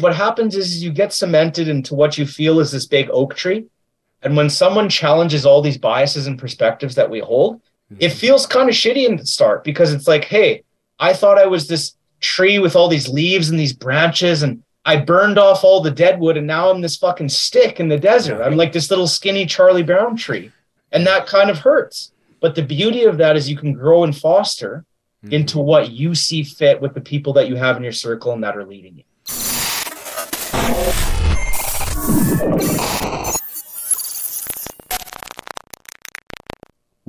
[0.00, 3.66] what happens is you get cemented into what you feel is this big oak tree.
[4.22, 7.60] And when someone challenges all these biases and perspectives that we hold,
[7.98, 8.18] it Mm-hmm.
[8.18, 10.62] feels kind of shitty in the start because it's like, hey,
[10.98, 14.96] I thought I was this tree with all these leaves and these branches, and I
[14.98, 18.42] burned off all the dead wood, and now I'm this fucking stick in the desert.
[18.42, 20.52] I'm like this little skinny Charlie Brown tree.
[20.92, 22.12] And that kind of hurts.
[22.40, 24.84] But the beauty of that is you can grow and foster
[25.24, 25.34] Mm-hmm.
[25.34, 28.44] into what you see fit with the people that you have in your circle and
[28.44, 29.02] that are leading you.
[32.40, 32.87] you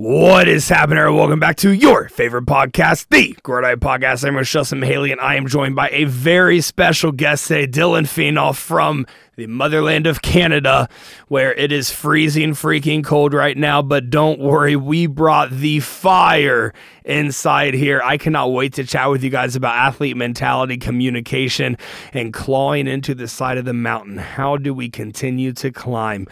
[0.01, 1.13] What is happening?
[1.13, 4.25] Welcome back to your favorite podcast, the Grow or Die Podcast.
[4.25, 8.55] I'm Rochelle Haley, and I am joined by a very special guest today, Dillon Phaneuf
[8.55, 10.87] from the motherland of Canada,
[11.27, 13.81] where it is freezing freaking cold right now.
[13.81, 16.73] But don't worry, we brought the fire
[17.03, 18.01] inside here.
[18.01, 21.75] I cannot wait to chat with you guys about athlete mentality, communication,
[22.13, 24.17] and clawing into the side of the mountain.
[24.17, 26.25] How do we continue to climb?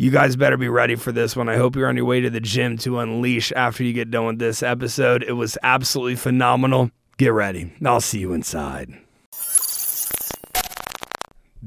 [0.00, 1.48] You guys better be ready for this one.
[1.48, 4.26] I hope you're on your way to the gym to unleash after you get done
[4.26, 5.24] with this episode.
[5.24, 6.92] It was absolutely phenomenal.
[7.16, 7.72] Get ready.
[7.84, 8.96] I'll see you inside.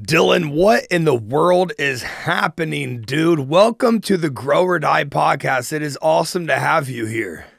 [0.02, 3.50] Dillon, what in the world is happening, dude?
[3.50, 5.74] Welcome to the Grow or Die podcast.
[5.74, 7.51] It is awesome to have you here.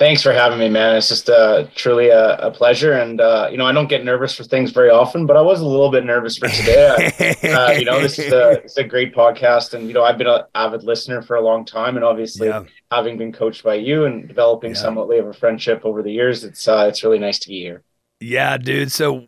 [0.00, 0.96] Thanks for having me, man.
[0.96, 2.94] It's just uh, truly a, a pleasure.
[2.94, 5.60] And, uh, you know, I don't get nervous for things very often, but I was
[5.60, 7.12] a little bit nervous for today.
[7.52, 9.74] uh, you know, this is a, it's a great podcast.
[9.74, 11.96] And, you know, I've been an avid listener for a long time.
[11.96, 12.62] And obviously, Yeah.
[12.90, 14.78] having been coached by you and developing Yeah.
[14.78, 17.82] somewhat of a friendship over the years, it's uh, it's really nice to be here.
[18.20, 18.90] Yeah, dude.
[18.90, 19.26] So,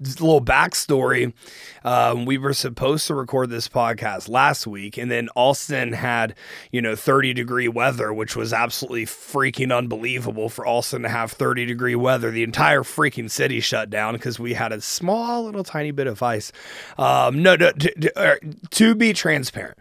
[0.00, 1.32] just a little backstory.
[1.84, 6.34] Um, we were supposed to record this podcast last week, and then Austin had,
[6.70, 11.66] you know, 30 degree weather, which was absolutely freaking unbelievable for Austin to have 30
[11.66, 12.30] degree weather.
[12.30, 16.22] The entire freaking city shut down because we had a small, little, tiny bit of
[16.22, 16.52] ice.
[16.98, 18.38] Um, no, no, to, to,
[18.70, 19.78] to be transparent.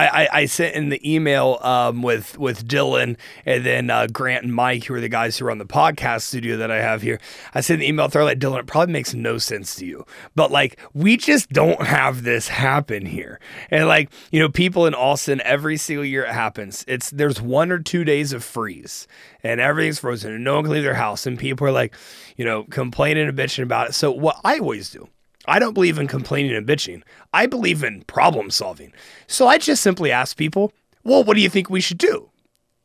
[0.00, 4.44] I, I, I sent in the email um, with with Dillon and then uh, Grant
[4.44, 7.20] and Mike, who are the guys who run the podcast studio that I have here.
[7.54, 8.60] I sent the email through like Dillon.
[8.60, 13.04] It probably makes no sense to you, but like we just don't have this happen
[13.04, 13.40] here.
[13.70, 16.82] And like you know, people in Austin every single year it happens.
[16.88, 19.06] It's there's one or two days of freeze
[19.42, 21.94] and everything's frozen and no one can leave their house and people are like
[22.36, 23.92] you know complaining and bitching about it.
[23.92, 25.08] So what I always do
[25.50, 27.02] I don't believe in complaining and bitching.
[27.34, 28.92] I believe in problem solving.
[29.26, 30.72] So I just simply ask people,
[31.02, 32.30] well, what do you think we should do?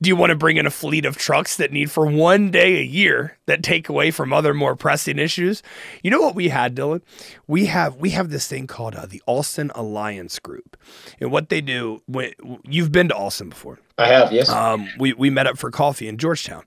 [0.01, 2.79] Do you want to bring in a fleet of trucks that need for one day
[2.79, 5.63] a year that take away from other more pressing issues?
[6.03, 7.01] You know what we had, Dillon?
[7.47, 10.75] We have we have this thing called uh, the Austin Alliance Group,
[11.21, 12.01] and what they do.
[12.07, 12.33] When
[12.67, 14.49] you've been to Austin before, I have, yes.
[14.49, 16.65] um, we we met up for coffee in Georgetown.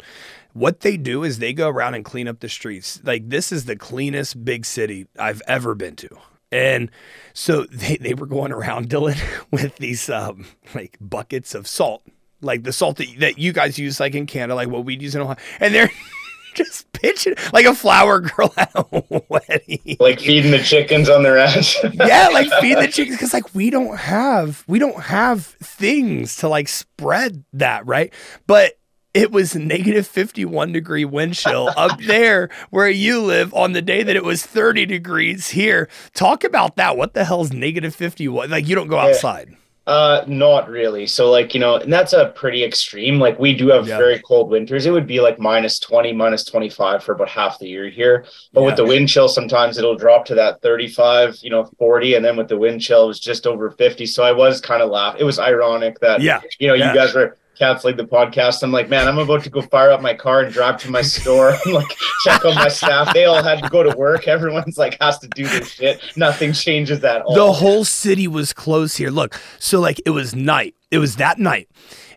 [0.58, 3.00] What they do is they go around and clean up the streets.
[3.04, 6.08] Like this is the cleanest big city I've ever been to.
[6.50, 6.91] And
[7.32, 9.19] so they, they were going around Dillon
[9.50, 12.02] with these um, like buckets of salt,
[12.41, 15.14] like the salt that, that you guys use like in Canada, like what we'd use
[15.14, 15.36] in Ohio.
[15.60, 15.91] And they're
[16.54, 21.38] just pitching like a flower girl at a wedding like feeding the chickens on their
[21.38, 21.76] ass.
[21.92, 26.48] yeah, like feed the chickens because like we don't have we don't have things to
[26.48, 28.12] like spread that right,
[28.46, 28.72] but.
[29.14, 34.02] It was negative 51 degree wind chill up there where you live on the day
[34.02, 35.88] that it was 30 degrees here.
[36.14, 36.96] Talk about that.
[36.96, 38.50] What the hell's negative 51?
[38.50, 39.56] Like, you don't go outside.
[39.86, 41.06] Uh, not really.
[41.06, 43.19] So like, you know, and that's a pretty extreme.
[43.19, 43.96] Like we do have Yeah.
[43.96, 44.84] very cold winters.
[44.84, 48.26] It would be like minus 20, minus 25 for about half the year here.
[48.52, 52.16] But with the wind chill, sometimes it'll drop to that 35, you know, 40.
[52.16, 54.04] And then with the wind chill, it was just over 50.
[54.04, 55.22] So I was kind of laughing.
[55.22, 56.42] It was ironic that, Yeah.
[56.58, 56.92] you know, Yeah.
[56.92, 58.62] you guys were canceling the podcast.
[58.62, 61.02] I'm like, man, I'm about to go fire up my car and drive to my
[61.02, 61.88] store and like
[62.24, 63.12] check on my staff.
[63.12, 64.28] They all had to go to work.
[64.28, 66.00] Everyone's like has to do their shit.
[66.16, 67.34] Nothing changes at all.
[67.34, 69.10] The whole city was closed here.
[69.10, 70.74] Look, so like it was night.
[70.91, 71.69] It was that night.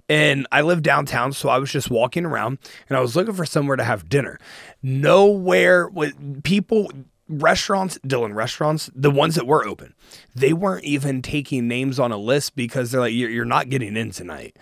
[0.10, 2.58] And I live downtown, so I was just walking around
[2.90, 4.40] and I was looking for somewhere to have dinner.
[4.84, 6.92] Nowhere with people
[7.32, 9.94] restaurants, Dillon restaurants, the ones that were open,
[10.36, 13.96] they weren't even taking names on a list because they're like, you're, you're not getting
[13.96, 14.58] in tonight.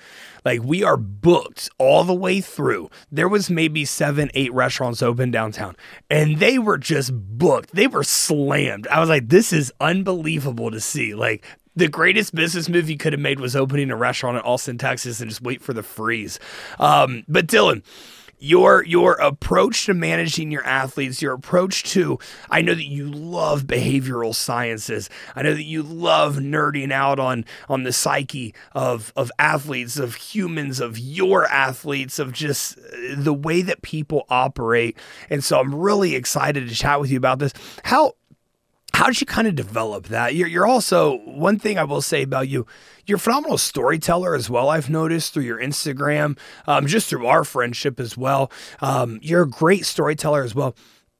[0.45, 2.89] Like we are booked all the way through.
[3.11, 5.75] There was maybe seven, eight restaurants open downtown,
[6.09, 7.75] and they were just booked.
[7.75, 8.87] They were slammed.
[8.87, 11.13] I was like, this is unbelievable to see.
[11.13, 11.45] Like
[11.75, 15.19] the greatest business move you could have made was opening a restaurant in Austin, Texas,
[15.19, 16.39] and just wait for the freeze.
[16.79, 17.83] Um, but Dillon,
[18.39, 22.17] your your approach to managing your athletes, your approach to
[22.49, 25.09] I know that you love behavioral sciences.
[25.35, 30.15] I know that you love nerding out on on the psyche of of athletes, of
[30.15, 32.81] humans, of your athletes, of just uh,
[33.17, 34.97] the way that people operate.
[35.29, 37.53] And so I'm really excited to chat with you about this.
[37.83, 38.13] How
[38.99, 40.35] how did you kind of develop that?
[40.35, 42.67] You're, you're also one thing I will say about you.
[43.05, 44.67] You're a phenomenal storyteller as well.
[44.67, 46.37] I've noticed through your Instagram,
[46.67, 48.51] um, just through our friendship as well.
[48.81, 50.75] Um, you're a great storyteller as well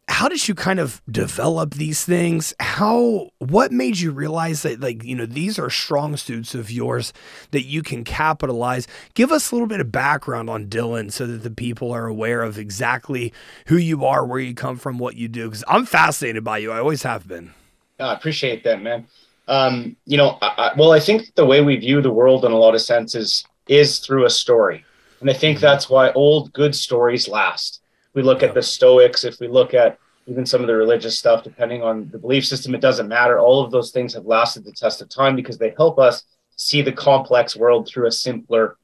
[0.09, 5.03] how did you kind of develop these things how what made you realize that like
[5.03, 7.13] you know these are strong suits of yours
[7.51, 11.43] that you can capitalize give us a little bit of background on dillon so that
[11.43, 13.31] the people are aware of exactly
[13.67, 16.71] who you are where you come from what you do because i'm fascinated by you
[16.71, 17.53] i always have been
[17.99, 19.07] i appreciate that man
[19.47, 22.51] um, you know I, I, well i think the way we view the world in
[22.51, 24.85] a lot of senses is through a story
[25.21, 25.65] and i think mm-hmm.
[25.65, 27.79] that's why old good stories last
[28.13, 31.43] we look at the Stoics, if we look at even some of the religious stuff,
[31.43, 33.39] depending on the belief system, it doesn't matter.
[33.39, 36.23] All of those things have lasted the test of time because they help us
[36.55, 38.77] see the complex world through a simpler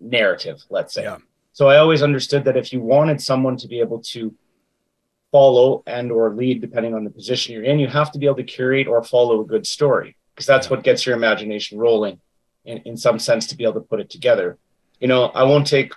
[0.00, 1.04] narrative, let's say.
[1.04, 1.18] Yeah.
[1.52, 4.34] So I always understood that if you wanted someone to be able to
[5.30, 8.36] follow and or lead depending on the position you're in, you have to be able
[8.36, 12.20] to curate or follow a good story because that's what gets your imagination rolling
[12.64, 14.58] in, in some sense to be able to put it together.
[15.00, 15.92] You know, I won't take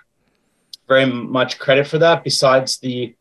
[0.88, 3.14] very much credit for that besides the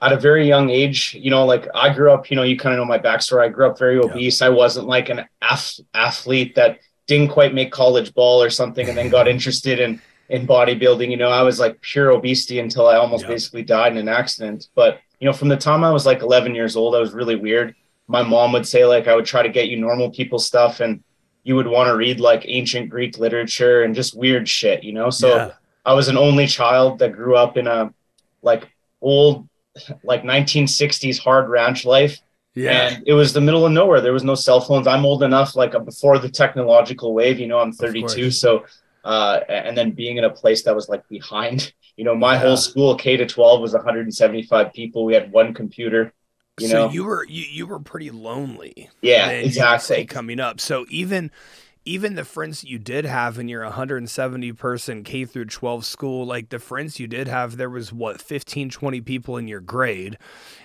[0.00, 2.74] at a very young age you know like i grew up you know you kind
[2.74, 4.46] of know my backstory i grew up very obese yeah.
[4.46, 8.96] i wasn't like an ath- athlete that didn't quite make college ball or something and
[8.96, 12.96] then got interested in in bodybuilding you know i was like pure obesity until i
[12.96, 13.30] almost yeah.
[13.30, 16.54] basically died in an accident but you know from the time i was like 11
[16.54, 17.74] years old i was really weird
[18.08, 21.02] my mom would say like i would try to get you normal people stuff and
[21.44, 25.10] you would want to read like ancient greek literature and just weird shit you know
[25.10, 25.52] so yeah
[25.86, 27.94] I was an only child that grew up in a
[28.42, 28.68] like
[29.00, 29.48] old
[30.02, 32.20] like 1960s hard ranch life.
[32.54, 32.88] Yeah.
[32.88, 34.00] And it was the middle of nowhere.
[34.00, 34.86] There was no cell phones.
[34.86, 38.30] I'm old enough, like before the technological wave, you know, I'm 32.
[38.30, 38.64] So,
[39.06, 42.40] uh, and then being in a place that was like behind, you know, my yeah.
[42.40, 45.04] whole school K to 12 was 175 people.
[45.04, 46.12] We had one computer.
[46.58, 48.90] You so know, you were you, you were pretty lonely.
[49.02, 50.06] Yeah, exactly.
[50.06, 51.30] Coming up, so even
[51.86, 56.48] even the friends you did have in your 170 person K through 12 school, like
[56.48, 60.18] the friends you did have, there was what 15, 20 people in your grade.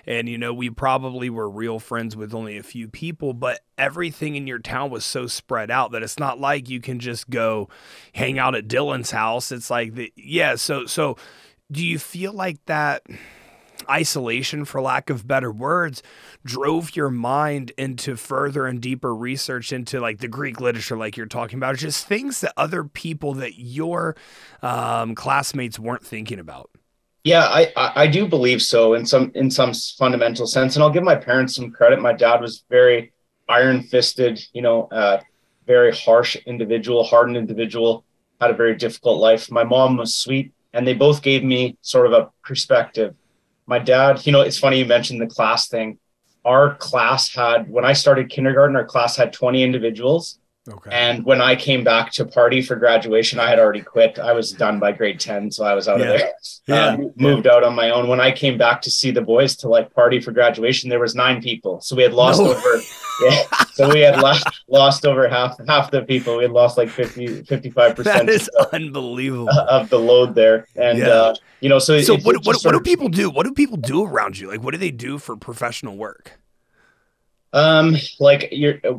[0.04, 4.34] And, you know, we probably were real friends with only a few people, but everything
[4.34, 7.68] in your town was so spread out that it's not like you can just go
[8.14, 9.52] hang out at Dillon's house.
[9.52, 10.56] It's like, the, yeah.
[10.56, 11.16] So, so
[11.70, 13.06] do you feel like that?
[13.88, 16.02] Isolation, for lack of better words,
[16.44, 21.26] drove your mind into further and deeper research into like the Greek literature, like you're
[21.26, 24.16] talking about, just things that other people that your
[24.62, 26.70] um, classmates weren't thinking about.
[27.24, 31.04] Yeah, I, I do believe so in some in some fundamental sense, and I'll give
[31.04, 32.00] my parents some credit.
[32.00, 33.12] My dad was very
[33.48, 35.20] iron fisted, you know, uh,
[35.66, 38.04] very harsh individual, hardened individual,
[38.40, 39.52] had a very difficult life.
[39.52, 43.14] My mom was sweet, and they both gave me sort of a perspective
[43.66, 45.98] my dad, you know, it's funny you mentioned the class thing.
[46.44, 50.38] Our class had, when I started kindergarten, our class had 20 individuals.
[50.70, 50.90] Okay.
[50.92, 54.20] And when I came back to party for graduation, I had already quit.
[54.20, 55.50] I was done by grade 10.
[55.50, 56.06] So I was out yeah.
[56.06, 56.32] of there.
[56.68, 56.86] Yeah.
[56.86, 57.54] Um, moved yeah.
[57.54, 58.06] out on my own.
[58.06, 61.16] When I came back to see the boys to like party for graduation, there was
[61.16, 61.80] nine people.
[61.80, 62.52] So we had lost no.
[62.52, 62.80] over,
[63.24, 63.64] yeah.
[63.72, 66.38] So we had lost, lost over half, half the people.
[66.38, 68.04] We had lost like 50, 55%.
[68.04, 69.48] That is of, unbelievable.
[69.68, 70.66] Of the load there.
[70.76, 71.08] And, yeah.
[71.08, 73.30] uh, you know, so, so what, what, what do people do?
[73.30, 74.48] What do people do around you?
[74.48, 76.38] Like, what do they do for professional work?
[77.54, 78.52] Um, like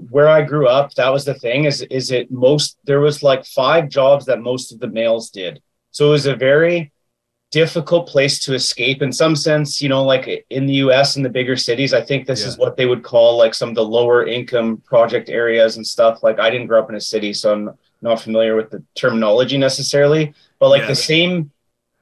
[0.09, 3.45] where I grew up, that was the thing is, is it most, there was like
[3.45, 5.61] five jobs that most of the males did.
[5.91, 6.92] So it was a very
[7.53, 11.29] difficult place to escape in some sense, you know, like in the US and the
[11.29, 12.47] bigger cities, I think this yeah.
[12.47, 16.23] is what they would call like some of the lower income project areas and stuff.
[16.23, 17.69] Like I didn't grow up in a city, so I'm
[18.01, 20.87] not familiar with the terminology necessarily, but like yeah.
[20.87, 21.51] the same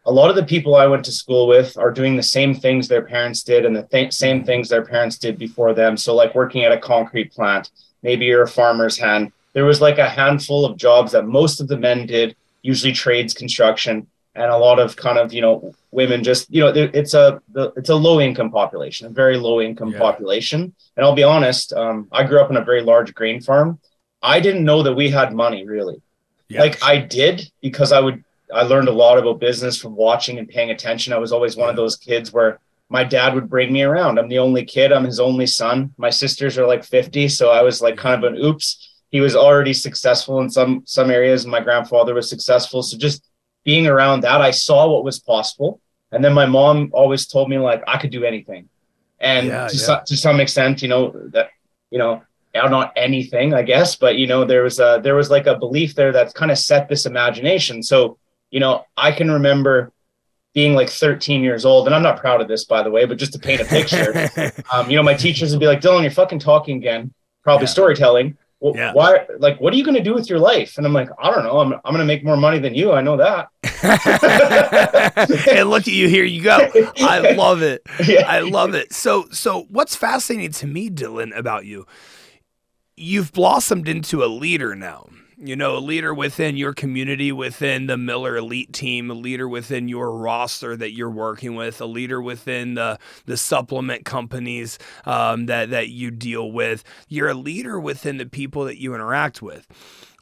[0.05, 2.87] a lot of the people I went to school with are doing the same things
[2.87, 4.45] their parents did and the th- same mm-hmm.
[4.45, 5.95] things their parents did before them.
[5.95, 7.69] So, like working at a concrete plant,
[8.01, 9.31] maybe you're a farmer's hand.
[9.53, 13.33] There was like a handful of jobs that most of the men did, usually trades,
[13.33, 16.23] construction, and a lot of kind of you know women.
[16.23, 17.41] Just you know, it's a
[17.75, 19.99] it's a low income population, a very low income yeah.
[19.99, 20.73] population.
[20.95, 23.79] And I'll be honest, um, I grew up in a very large grain farm.
[24.21, 26.01] I didn't know that we had money really.
[26.49, 28.23] Like I did because I would
[28.53, 31.13] I learned a lot about business from watching and paying attention.
[31.13, 32.59] I was always one of those kids where
[32.89, 34.19] my dad would bring me around.
[34.19, 34.91] I'm the only kid.
[34.91, 35.93] I'm his only son.
[35.97, 38.89] My sisters are like 50, so I was like kind of an oops.
[39.11, 41.45] He was already successful in some some areas.
[41.45, 43.23] My grandfather was successful, so just
[43.63, 45.79] being around that, I saw what was possible.
[46.11, 48.67] And then my mom always told me like I could do anything,
[49.19, 49.81] and yeah, to, yeah.
[49.81, 51.51] Some, to some extent, you know that
[51.89, 52.21] you know
[52.53, 55.95] not anything, I guess, but you know there was a there was like a belief
[55.95, 57.81] there that kind of set this imagination.
[57.81, 58.17] So
[58.51, 59.91] you know, I can remember
[60.53, 63.17] being like 13 years old, and I'm not proud of this, by the way, but
[63.17, 64.29] just to paint a picture,
[64.73, 67.71] um, you know, my teachers would be like, Dillon, you're fucking talking again, probably yeah.
[67.71, 68.37] storytelling.
[68.61, 68.93] Well, yeah.
[68.93, 69.25] Why?
[69.39, 70.77] Like, what are you going to do with your life?
[70.77, 71.59] And I'm like, I don't know.
[71.59, 72.93] I'm, I'm going to make more money than you.
[72.93, 73.49] I know that.
[75.51, 76.07] and look at you.
[76.07, 76.69] Here you go.
[76.99, 77.81] I love it.
[78.07, 78.21] Yeah.
[78.27, 78.93] I love it.
[78.93, 81.87] So, so what's fascinating to me, Dillon, about you?
[82.95, 85.09] You've blossomed into a leader now
[85.43, 89.87] you know, a leader within your community, within the Miller Elite team, a leader within
[89.87, 95.71] your roster that you're working with, a leader within the the supplement companies um, that
[95.71, 96.83] that you deal with.
[97.07, 99.67] You're a leader within the people that you interact with.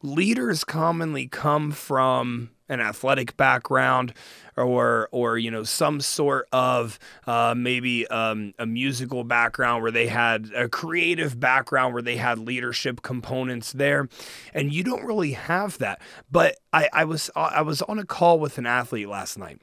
[0.02, 4.14] Leaders commonly come from an athletic background
[4.60, 10.08] or or you know some sort of uh, maybe um, a musical background where they
[10.08, 14.08] had a creative background where they had leadership components there,
[14.54, 16.02] and you don't really have that.
[16.32, 19.62] But I, I was I was on a call with an athlete last night,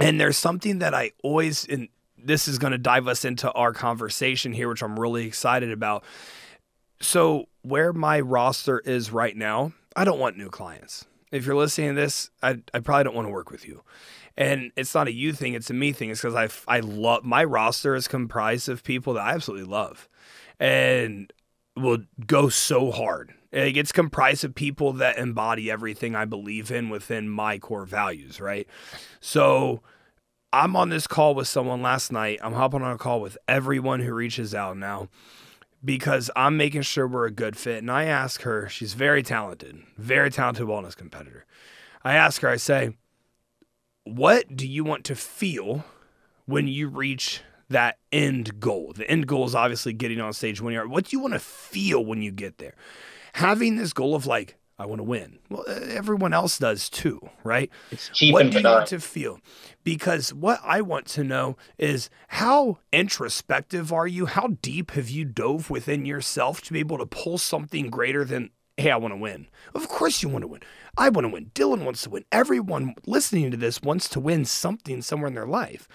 [0.00, 3.72] and there's something that I always and this is going to dive us into our
[3.72, 6.04] conversation here, which I'm really excited about.
[7.00, 11.94] So where my roster is right now, I don't want new clients if you're listening
[11.94, 13.82] to this, I, I probably don't want to work with you.
[14.38, 16.10] And it's not a you thing, it's a me thing.
[16.10, 20.08] It's because I, I love my roster is comprised of people that I absolutely love
[20.60, 21.32] and
[21.76, 23.34] will go so hard.
[23.50, 28.40] It gets comprised of people that embody everything I believe in within my core values,
[28.40, 28.68] right?
[29.20, 29.82] So
[30.52, 32.38] I'm on this call with someone last night.
[32.40, 35.08] I'm hopping on a call with everyone who reaches out now
[35.84, 37.78] because I'm making sure we're a good fit.
[37.78, 41.44] And I ask her, she's very talented, very talented wellness competitor.
[42.04, 42.92] I ask her, I say,
[44.16, 45.84] what do you want to feel
[46.46, 48.92] when you reach that end goal?
[48.94, 51.40] The end goal is obviously getting on stage when you're, what do you want to
[51.40, 52.74] feel when you get there?
[53.34, 55.40] Having this goal of like, I want to win.
[55.50, 57.68] Well, everyone else does too, right?
[57.90, 59.40] It's cheap what and do you want to feel?
[59.82, 64.26] Because what I want to know is how introspective are you?
[64.26, 68.50] How deep have you dove within yourself to be able to pull something greater than,
[68.78, 69.48] hey, I want to win?
[69.74, 70.62] Of course you want to win.
[70.96, 71.50] I want to win.
[71.54, 72.24] Dillon wants to win.
[72.32, 75.88] Everyone listening to this wants to win something somewhere in their life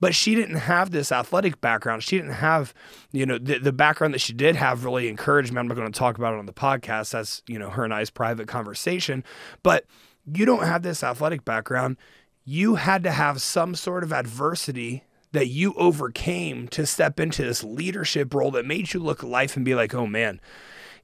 [0.00, 2.02] but she didn't have this athletic background.
[2.02, 2.74] She didn't have,
[3.12, 5.58] you know, the, the background that she did have really encouraged me.
[5.58, 7.12] I'm not going to talk about it on the podcast.
[7.12, 9.24] That's, you know, her and I's private conversation.
[9.62, 9.86] But
[10.30, 11.96] you don't have this athletic background.
[12.44, 17.64] You had to have some sort of adversity that you overcame to step into this
[17.64, 20.40] leadership role that made you look at life and be like, oh man,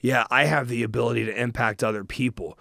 [0.03, 2.59] yeah, I have the ability to impact other people.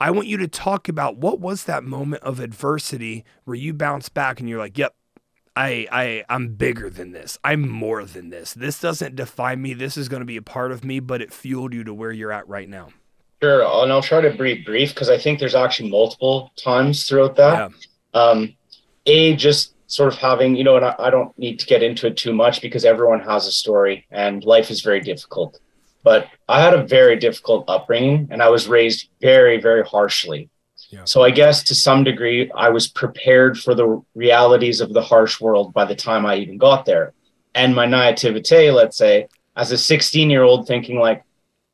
[0.00, 4.08] I want you to talk about what was that moment of adversity where you bounce
[4.08, 4.94] back and you're like, yep,
[5.56, 7.38] I, I I'm bigger than this.
[7.42, 8.52] I'm more than this.
[8.52, 9.72] This doesn't define me.
[9.74, 12.12] This is going to be a part of me, but it fueled you to where
[12.12, 12.90] you're at right now.
[13.42, 17.36] Sure, and I'll try to be brief because I think there's actually multiple times throughout
[17.36, 17.72] that.
[18.14, 18.20] Yeah.
[18.20, 18.54] Um,
[19.06, 22.06] a just sort of having, you know, and I, I don't need to get into
[22.06, 25.60] it too much because everyone has a story and life is very difficult.
[26.06, 30.48] But I had a very difficult upbringing and I was raised very, very harshly.
[31.02, 35.40] So I guess to some degree, I was prepared for the realities of the harsh
[35.40, 37.12] world by the time I even got there.
[37.56, 41.24] And my naivete, let's say, as a 16 year old, thinking like,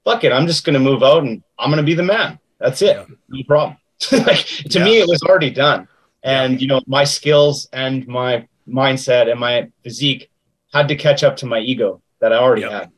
[0.03, 2.39] fuck it, I'm just going to move out and I'm going to be the man.
[2.59, 2.97] That's it.
[2.97, 3.15] Yeah.
[3.29, 3.77] No problem.
[4.13, 4.85] like, to yeah.
[4.87, 5.89] me, it was already done.
[6.23, 10.31] And, you know, my skills and my mindset and my physique
[10.73, 12.91] had to catch up to my ego that I already had.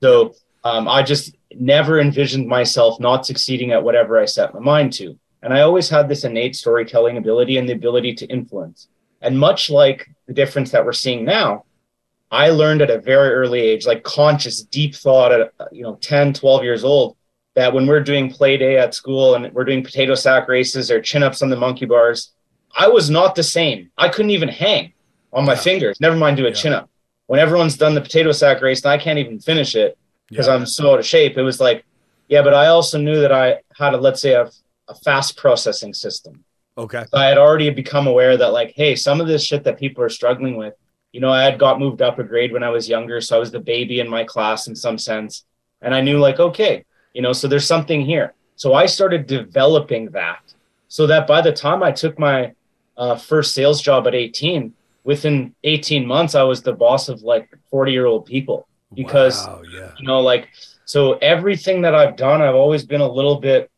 [0.00, 0.32] So
[0.64, 5.18] um, I just never envisioned myself not succeeding at whatever I set my mind to.
[5.42, 8.88] And I always had this innate storytelling ability and the ability to influence.
[9.20, 11.64] And much like the difference that we're seeing now,
[12.30, 16.34] I learned at a very early age, like conscious, deep thought at, you know, 10,
[16.34, 17.16] 12 years old,
[17.54, 21.00] that when we're doing play day at school and we're doing potato sack races or
[21.00, 22.32] chin ups on the monkey bars,
[22.76, 23.90] I was not the same.
[23.96, 24.92] I couldn't even hang
[25.32, 25.60] on my yeah.
[25.60, 26.54] fingers, never mind do a yeah.
[26.54, 26.90] chin up.
[27.26, 29.97] When everyone's done the potato sack race and I can't even finish it
[30.28, 30.54] because yeah.
[30.54, 31.84] I'm so out of shape, it was like,
[32.28, 34.50] yeah, but I also knew that I had a, let's say, a
[34.88, 36.44] a fast processing system.
[36.76, 37.04] Okay.
[37.10, 40.02] So I had already become aware that like, hey, some of this shit that people
[40.02, 40.74] are struggling with,
[41.12, 43.40] you know, I had got moved up a grade when I was younger, so I
[43.40, 45.44] was the baby in my class in some sense,
[45.80, 48.34] and I knew like, okay, you know, so there's something here.
[48.56, 50.40] So I started developing that,
[50.88, 52.52] so that by the time I took my
[52.96, 57.48] uh, first sales job at 18, within 18 months I was the boss of like
[57.70, 59.92] 40 year old people because wow, yeah.
[59.98, 60.48] you know like
[60.84, 63.70] so everything that I've done, I've always been a little bit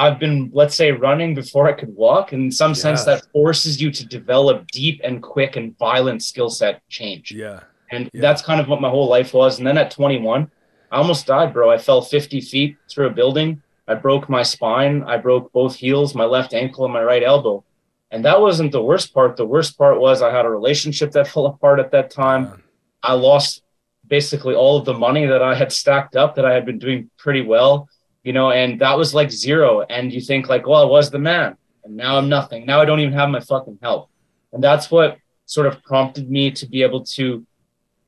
[0.00, 2.32] I've been, let's say, running before I could walk.
[2.32, 6.80] In some sense, that forces you to develop deep and quick and violent skill set
[6.88, 7.32] change.
[7.32, 7.60] Yeah.
[7.90, 8.22] And yeah.
[8.22, 9.58] that's kind of what my whole life was.
[9.58, 10.50] And then at 21,
[10.90, 11.70] I almost died, bro.
[11.70, 13.62] I fell 50 feet through a building.
[13.88, 15.02] I broke my spine.
[15.02, 17.62] I broke both heels, my left ankle, and my right elbow.
[18.10, 19.36] And that wasn't the worst part.
[19.36, 22.44] The worst part was I had a relationship that fell apart at that time.
[22.44, 22.56] Yeah.
[23.02, 23.62] I lost
[24.10, 27.10] basically all of the money that I had stacked up that I had been doing
[27.16, 27.88] pretty well,
[28.22, 29.80] you know, and that was like zero.
[29.88, 32.66] And you think like, well, I was the man and now I'm nothing.
[32.66, 34.10] Now I don't even have my fucking help.
[34.52, 37.46] And that's what sort of prompted me to be able to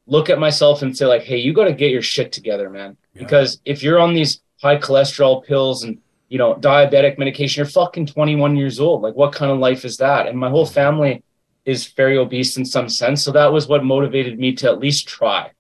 [0.06, 2.98] look at myself and say like, Hey, you got to get your shit together, man.
[3.14, 3.22] Yeah.
[3.22, 5.98] Because if you're on these high cholesterol pills and
[6.32, 7.60] you know, diabetic medication.
[7.60, 9.02] You're fucking 21 years old.
[9.02, 10.26] Like, what kind of life is that?
[10.26, 11.22] And my whole family
[11.66, 13.22] is very obese in some sense.
[13.22, 15.50] So that was what motivated me to at least try.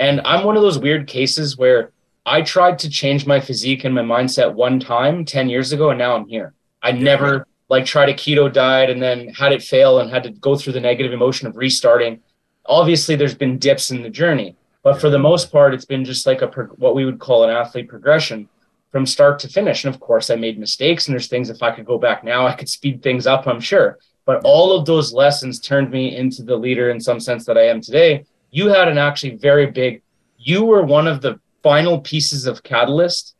[0.00, 1.92] And I'm one of those weird cases where
[2.24, 5.98] I tried to change my physique and my mindset one time 10 years ago, and
[5.98, 6.54] now I'm here.
[6.82, 10.30] I never like tried a keto diet and then had it fail and had to
[10.30, 12.22] go through the negative emotion of restarting.
[12.64, 16.26] Obviously, there's been dips in the journey, but for the most part, it's been just
[16.26, 18.48] like a what we would call an athlete progression
[18.90, 19.84] from start to finish.
[19.84, 22.46] And of course, I made mistakes, and there's things if I could go back now,
[22.46, 23.98] I could speed things up, I'm sure.
[24.24, 27.66] But all of those lessons turned me into the leader in some sense that I
[27.66, 28.24] am today.
[28.50, 30.02] You had an actually very big,
[30.38, 33.34] you were one of the final pieces of catalyst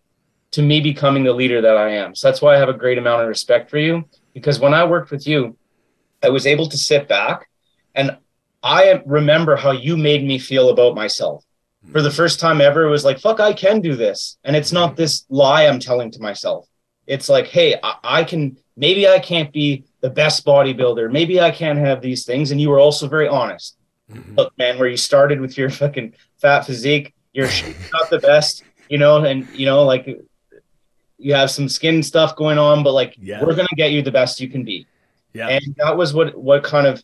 [0.52, 2.14] to me becoming the leader that I am.
[2.14, 4.04] So that's why I have a great amount of respect for you.
[4.34, 5.56] Because when I worked with you,
[6.22, 7.48] I was able to sit back
[7.94, 8.16] and
[8.62, 11.44] I remember how you made me feel about myself
[11.92, 14.38] for the first time ever, it was like, fuck, I can do this.
[14.44, 16.68] And it's not this lie I'm telling to myself.
[17.06, 21.10] It's like, hey, I, I can, maybe I can't be the best bodybuilder.
[21.10, 22.50] Maybe I can't have these things.
[22.50, 23.76] And you were also very honest.
[24.10, 24.34] Mm-hmm.
[24.34, 27.48] Look, man, where you started with your fucking fat physique, you're
[27.92, 30.06] not the best, you know, and, you know, like
[31.18, 33.40] you have some skin stuff going on, but like, yeah.
[33.42, 34.86] we're going to get you the best you can be.
[35.32, 35.48] Yeah.
[35.48, 37.02] And that was what, what kind of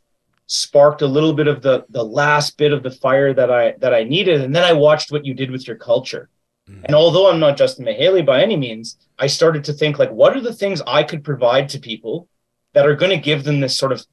[0.49, 3.93] sparked a little bit of the the last bit of the fire that I that
[3.93, 4.41] I needed.
[4.41, 6.29] And then I watched what you did with your culture.
[6.71, 6.85] Mm-hmm.
[6.85, 10.37] And although I'm not Justin Mihaly by any means, I started to think like, what
[10.37, 12.29] are the things I could provide to people
[12.77, 14.05] that are going to give them this sort of,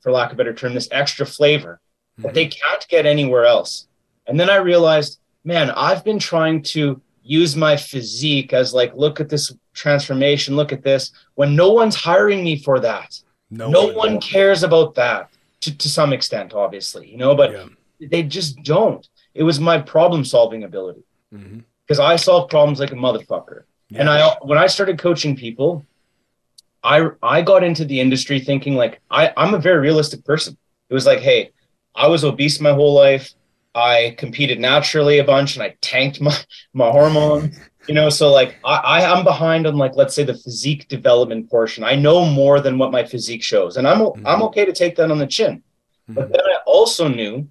[0.00, 1.80] for lack of a better term, this extra flavor.
[2.18, 3.86] That they can't get anywhere else.
[4.26, 9.20] And then I realized, man, I've been trying to use my physique as like, look
[9.20, 13.18] at this transformation, look at this, when no one's hiring me for that.
[13.50, 17.66] No, no one cares about that to, to some extent, obviously, you know, but yeah.
[18.00, 19.08] they just don't.
[19.34, 22.00] It was my problem solving ability because mm-hmm.
[22.02, 23.62] I solve problems like a motherfucker.
[23.88, 24.00] Yeah.
[24.00, 25.86] And I, when I started coaching people,
[26.82, 30.56] I, I got into the industry thinking like I, I'm a very realistic person.
[30.90, 31.52] It was like, hey,
[31.98, 33.32] I was obese my whole life.
[33.74, 36.34] I competed naturally a bunch and I tanked my,
[36.72, 37.58] my hormones
[37.88, 41.82] you know so like I, i'm behind on like let's say the physique development portion
[41.82, 44.26] i know more than what my physique shows and i'm mm-hmm.
[44.26, 46.14] i'm okay to take that on the chin mm-hmm.
[46.14, 47.48] but then i also knew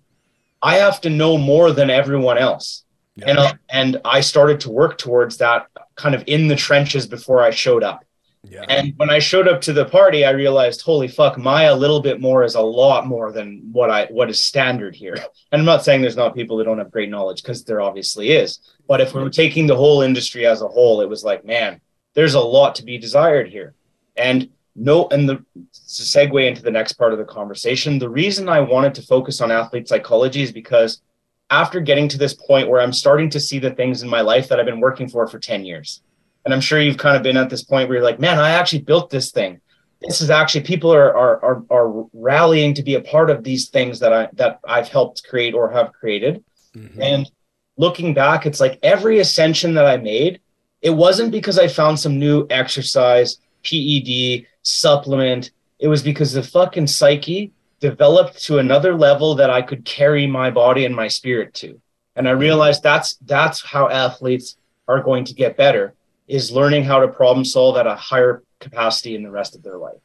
[0.62, 3.26] i have to know more than everyone else yeah.
[3.28, 7.42] and uh, and i started to work towards that kind of in the trenches before
[7.42, 8.06] i showed up
[8.50, 8.66] yeah.
[8.70, 12.02] And when I showed up to the party, I realized, holy fuck, my a little
[12.02, 15.16] bit more is a lot more than what I what is standard here.
[15.52, 18.32] And I'm not saying there's not people that don't have great knowledge because there obviously
[18.32, 18.60] is.
[18.88, 21.82] But if we were taking the whole industry as a whole, it was like, man,
[22.14, 23.74] there's a lot to be desired here.
[24.16, 28.60] And no, and the segue into the next part of the conversation, the reason I
[28.60, 31.02] wanted to focus on athlete psychology is because
[31.50, 34.48] after getting to this point where I'm starting to see the things in my life
[34.50, 36.02] that I've been working for for 10 years.
[36.48, 38.52] And I'm sure you've kind of been at this point where you're like, man, I
[38.52, 39.60] actually built this thing.
[40.00, 43.68] This is actually people are are are, are rallying to be a part of these
[43.68, 46.42] things that I that I've helped create or have created.
[46.74, 47.02] Mm-hmm.
[47.02, 47.32] And
[47.76, 50.40] looking back, it's like every ascension that I made,
[50.82, 55.52] it wasn't because I found some new exercise, PED, supplement.
[55.80, 60.50] It was because the fucking psyche developed to another level that I could carry my
[60.50, 61.82] body and my spirit to.
[62.16, 64.56] And I realized that's that's how athletes
[64.88, 65.94] are going to get better
[66.28, 69.78] is learning how to problem solve at a higher capacity in the rest of their
[69.78, 70.00] life.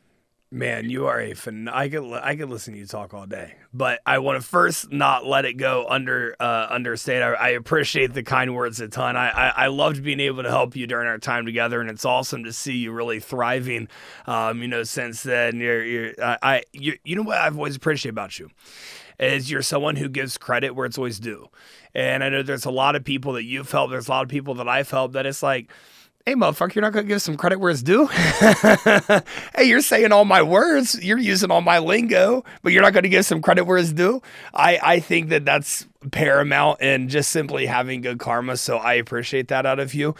[0.55, 1.67] Man, you are a fan.
[1.67, 4.93] I could I could listen to you talk all day, but I want to first
[4.93, 7.23] not let it go under uh, understate.
[7.23, 9.17] I, I, appreciate the kind words a ton.
[9.17, 12.05] I, I, I loved being able to help you during our time together, and it's
[12.05, 13.89] awesome to see you really thriving.
[14.27, 18.13] Um, you know, since then, you're you're I you, you know what I've always appreciated
[18.13, 18.51] about you
[19.19, 21.49] is you're someone who gives credit where it's always due,
[21.95, 23.91] and I know there's a lot of people that you've helped.
[23.91, 25.73] There's a lot of people that I've helped that it's like
[26.25, 28.07] hey, motherfucker, you're not going to give some credit where it's due?
[29.57, 33.03] hey, you're saying all my words, you're using all my lingo, but you're not going
[33.03, 34.23] to give some credit where it's due?
[34.55, 38.57] I, I think that that's paramount and just simply having good karma.
[38.57, 40.15] So I appreciate that out of you.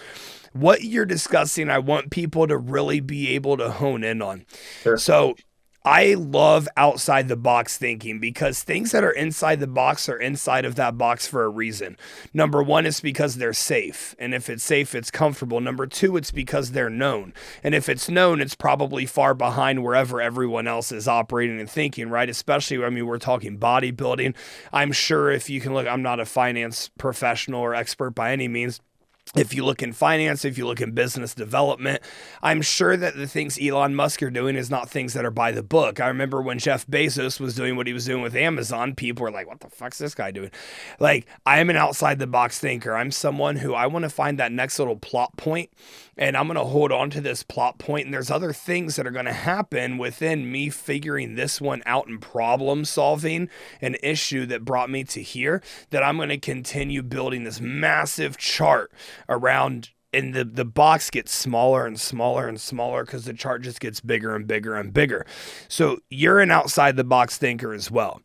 [0.53, 4.45] What you're discussing, I want people to really be able to hone in on.
[4.83, 4.99] Sure.
[4.99, 5.37] So
[5.85, 10.65] I love outside the box thinking because things that are inside the box are inside
[10.65, 11.97] of that box for a reason.
[12.33, 14.15] Number one, it's because they're safe.
[14.19, 15.61] And if it's safe, it's comfortable.
[15.61, 17.35] Number two, it's because they're known.
[17.65, 22.09] And if it's known, it's probably far behind wherever everyone else is operating and thinking,
[22.09, 22.29] right?
[22.29, 24.37] Especially, I mean, we're talking bodybuilding.
[24.73, 28.47] I'm sure if you can look, I'm not a finance professional or expert by any
[28.47, 28.81] means
[29.35, 32.03] if you look in finance, if you look in business development,
[32.43, 35.53] I'm sure that the things Elon Musk are doing is not things that are by
[35.53, 36.01] the book.
[36.01, 39.31] I remember when Jeff Bezos was doing what he was doing with Amazon, people were
[39.31, 40.51] like, what the fuck's this guy doing?
[41.01, 42.95] Like, I am an outside the box thinker.
[42.95, 45.71] I'm someone who I want to find that next little plot point
[46.17, 49.07] and I'm going to hold on to this plot point and there's other things that
[49.07, 53.49] are going to happen within me figuring this one out and problem solving
[53.81, 58.37] an issue that brought me to here that I'm going to continue building this massive
[58.37, 58.93] chart
[59.29, 63.81] around and the, the box gets smaller and smaller and smaller because the chart just
[63.81, 65.25] gets bigger and bigger and bigger.
[65.69, 68.21] So you're an outside the box thinker as well.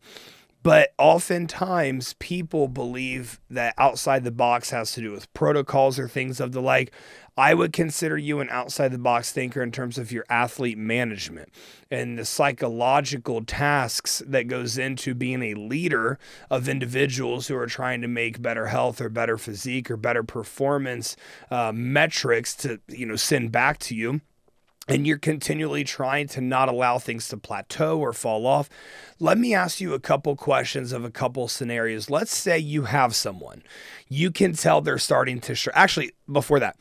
[0.63, 6.41] But oftentimes, people believe that outside the box has to do with protocols or things
[6.41, 6.91] of the like.
[7.37, 11.49] I would consider you an outside the box thinker in terms of your athlete management
[11.91, 16.17] and the psychological tasks that goes into being a leader
[16.49, 21.15] of individuals who are trying to make better health or better physique or better performance
[21.51, 24.21] uh, metrics to you know send back to you
[24.87, 28.69] and you're continually trying to not allow things to plateau or fall off,
[29.19, 32.09] let me ask you a couple questions of a couple scenarios.
[32.09, 33.63] Let's say you have someone,
[34.07, 35.55] you can tell they're starting to.
[35.55, 36.77] Sh- Actually, before that,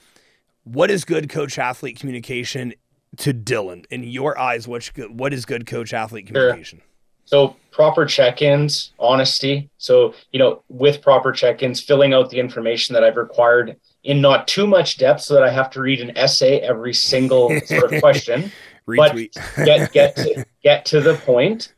[0.67, 2.75] what is good coach athlete communication
[3.19, 4.67] to Dillon in your eyes?
[4.67, 6.81] What what is good coach athlete communication?
[6.81, 6.87] Sure.
[7.25, 9.71] So proper check-ins, honesty.
[9.79, 14.49] So you know, with proper check-ins, filling out the information that I've required in not
[14.49, 18.01] too much depth so that I have to read an essay every single sort of
[18.01, 18.51] question.
[18.87, 19.17] but
[19.57, 21.75] get get to, get to the point,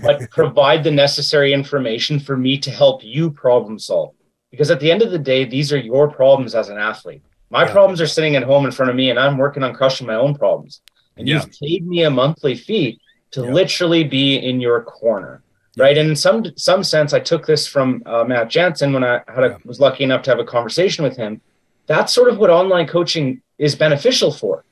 [0.00, 4.14] but provide the necessary information for me to help you problem solve.
[4.52, 7.22] Because at the end of the day, these are your problems as an athlete.
[7.50, 7.72] My yeah.
[7.72, 10.14] problems are sitting at home in front of me, and I'm working on crushing my
[10.14, 10.80] own problems.
[11.16, 11.36] And yeah.
[11.36, 13.00] you've paid me a monthly fee
[13.32, 13.52] to yeah.
[13.52, 15.42] literally be in your corner
[15.76, 15.96] right?
[15.96, 19.44] And in some some sense, I took this from uh, Matt Jansen when I had
[19.44, 21.40] a, was lucky enough to have a conversation with him
[21.88, 24.64] that's sort of what online coaching is beneficial for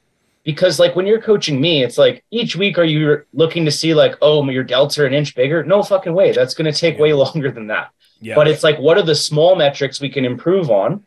[0.45, 3.93] because like when you're coaching me it's like each week are you looking to see
[3.95, 6.99] like oh your delts are an inch bigger no fucking way that's going to take
[7.01, 7.91] way longer than that
[8.37, 11.05] but it's like what are the small metrics we can improve on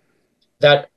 [0.60, 0.90] that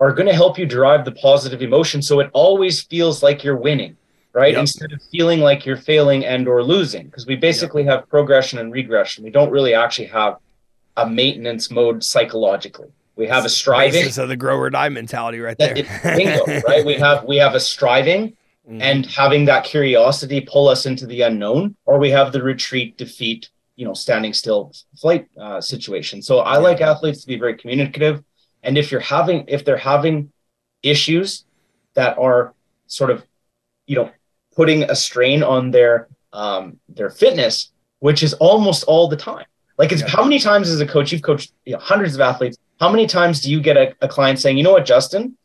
[0.00, 3.56] are going to help you derive the positive emotion so it always feels like you're
[3.56, 3.96] winning
[4.32, 4.60] right yep.
[4.60, 8.00] instead of feeling like you're failing and or losing because we basically yep.
[8.00, 10.36] have progression and regression we don't really actually have
[10.96, 14.06] a maintenance mode psychologically we have a striving.
[14.06, 15.74] Of the grow or die mentality, right there.
[15.74, 16.84] bingo, right?
[16.84, 18.36] We have we have a striving
[18.70, 18.80] mm.
[18.80, 23.48] and having that curiosity pull us into the unknown, or we have the retreat, defeat,
[23.74, 26.20] you know, standing still flight uh, situation.
[26.20, 26.58] So I yeah.
[26.58, 28.22] like athletes to be very communicative,
[28.66, 30.30] and if you're having if they're having
[30.82, 31.44] issues
[31.94, 32.54] that are
[32.86, 33.24] sort of,
[33.86, 34.10] you know,
[34.54, 39.46] putting a strain on their um, their fitness, which is almost all the time.
[39.78, 40.08] Like, it's yeah.
[40.08, 43.06] how many times as a coach you've coached you know, hundreds of athletes how many
[43.06, 45.36] times do you get a, a client saying, you know what, Justin,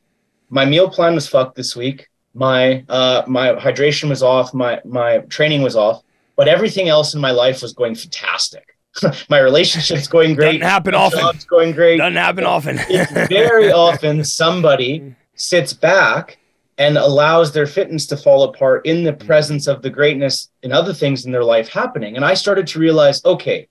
[0.50, 2.10] my meal plan was fucked this week.
[2.34, 4.54] My uh, my hydration was off.
[4.54, 6.04] My my training was off,
[6.36, 8.78] but everything else in my life was going fantastic.
[9.30, 10.60] my relationship's going great.
[10.60, 11.20] Doesn't happen often.
[11.20, 11.98] Job's going great.
[11.98, 12.78] Doesn't happen often.
[13.30, 16.38] very often somebody sits back
[16.78, 20.94] and allows their fitness to fall apart in the presence of the greatness and other
[20.94, 22.16] things in their life happening.
[22.16, 23.68] And I started to realize, okay,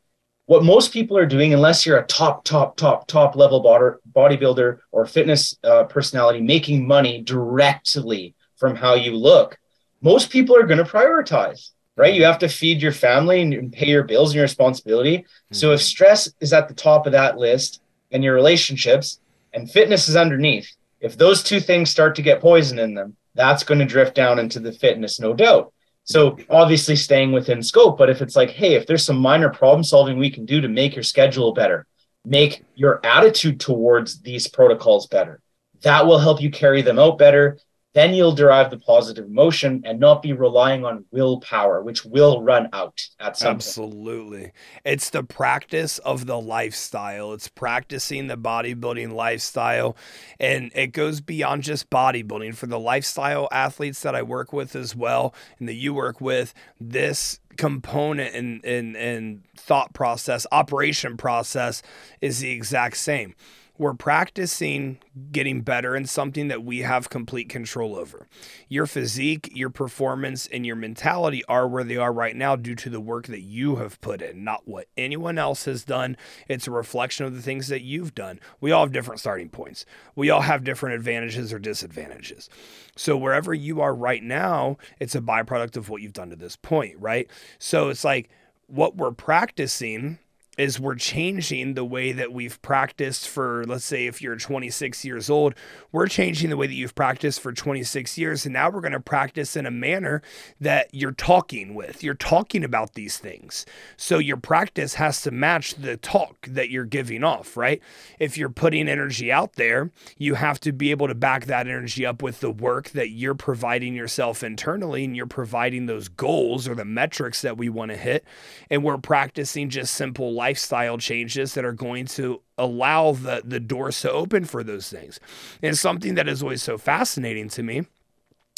[0.46, 5.06] what most people are doing, unless you're a top, top, top, top level bodybuilder or
[5.06, 9.59] fitness uh, personality making money directly from how you look,
[10.02, 12.14] most people are going to prioritize, right?
[12.14, 15.18] You have to feed your family and pay your bills and your responsibility.
[15.18, 15.55] Mm-hmm.
[15.55, 19.20] So if stress is at the top of that list and your relationships
[19.53, 23.64] and fitness is underneath, if those two things start to get poison in them, that's
[23.64, 25.72] going to drift down into the fitness, no doubt.
[26.05, 29.85] So obviously staying within scope, but if it's like, hey, if there's some minor problem
[29.85, 31.87] solving we can do to make your schedule better,
[32.24, 35.40] make your attitude towards these protocols better,
[35.83, 37.59] that will help you carry them out better
[37.92, 42.68] then you'll derive the positive emotion and not be relying on willpower, which will run
[42.72, 43.57] out at some point.
[43.57, 44.40] Absolutely.
[44.40, 44.53] Point.
[44.85, 47.33] It's the practice of the lifestyle.
[47.33, 49.96] It's practicing the bodybuilding lifestyle.
[50.38, 52.55] And it goes beyond just bodybuilding.
[52.55, 56.55] For the lifestyle athletes that I work with as well, and that you work with,
[56.81, 61.83] this component and, and, and thought process, operation process
[62.20, 63.35] is the exact same
[63.81, 64.99] we're practicing
[65.33, 68.29] getting better in something that we have complete control over.
[68.69, 72.90] Your physique, your performance, and your mentality are where they are right now due to
[72.90, 76.19] the work that you have put in, not what anyone else has done.
[76.47, 78.38] It's a reflection of the things that you've done.
[78.61, 82.51] We all have different starting points, we all have different advantages or disadvantages.
[82.97, 86.55] So, wherever you are right now, it's a byproduct of what you've done to this
[86.55, 87.31] point, right?
[87.59, 88.29] So, it's like
[88.66, 90.19] what we're practicing
[90.61, 95.31] is we're changing the way that we've practiced for let's say if you're 26 years
[95.31, 95.55] old
[95.90, 99.01] we're changing the way that you've practiced for 26 years and now we're going to
[99.01, 100.20] practice in a manner
[100.61, 103.64] that you're talking with you're talking about these things.
[103.96, 107.81] So your practice has to match the talk that you're giving off right?
[108.18, 112.05] If you're putting energy out there you have to be able to back that energy
[112.05, 116.75] up with the work that you're providing yourself internally and you're providing those goals or
[116.75, 118.25] the metrics that we want to hit
[118.68, 123.60] and we're practicing just simple life lifestyle changes that are going to allow the, the
[123.60, 125.20] doors to open for those things.
[125.62, 127.86] And something that is always so fascinating to me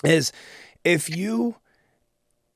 [0.04, 0.32] is
[0.84, 1.56] if you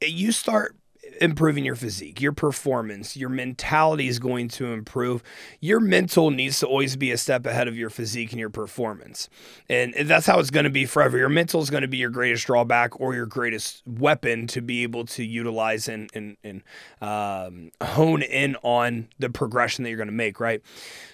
[0.01, 0.77] you start
[1.21, 5.23] improving your physique, your performance, your mentality is going to improve.
[5.61, 9.29] Your mental needs to always be a step ahead of your physique and your performance.
[9.69, 11.19] And that's how it's going to be forever.
[11.19, 14.83] Your mental is going to be your greatest drawback or your greatest weapon to be
[14.83, 16.63] able to utilize and, and, and
[17.01, 20.63] um, hone in on the progression that you're going to make, right?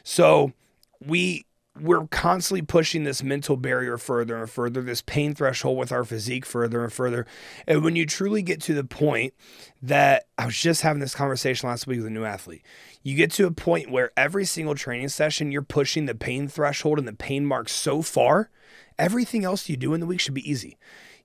[0.03, 0.53] So
[1.05, 1.45] we
[1.81, 6.45] we're constantly pushing this mental barrier further and further, this pain threshold with our physique
[6.45, 7.27] further and further.
[7.67, 9.33] And when you truly get to the point
[9.81, 12.63] that I was just having this conversation last week with a new athlete,
[13.03, 16.99] you get to a point where every single training session, you're pushing the pain threshold
[16.99, 18.51] and the pain mark so far,
[18.99, 20.77] everything else you do in the week should be easy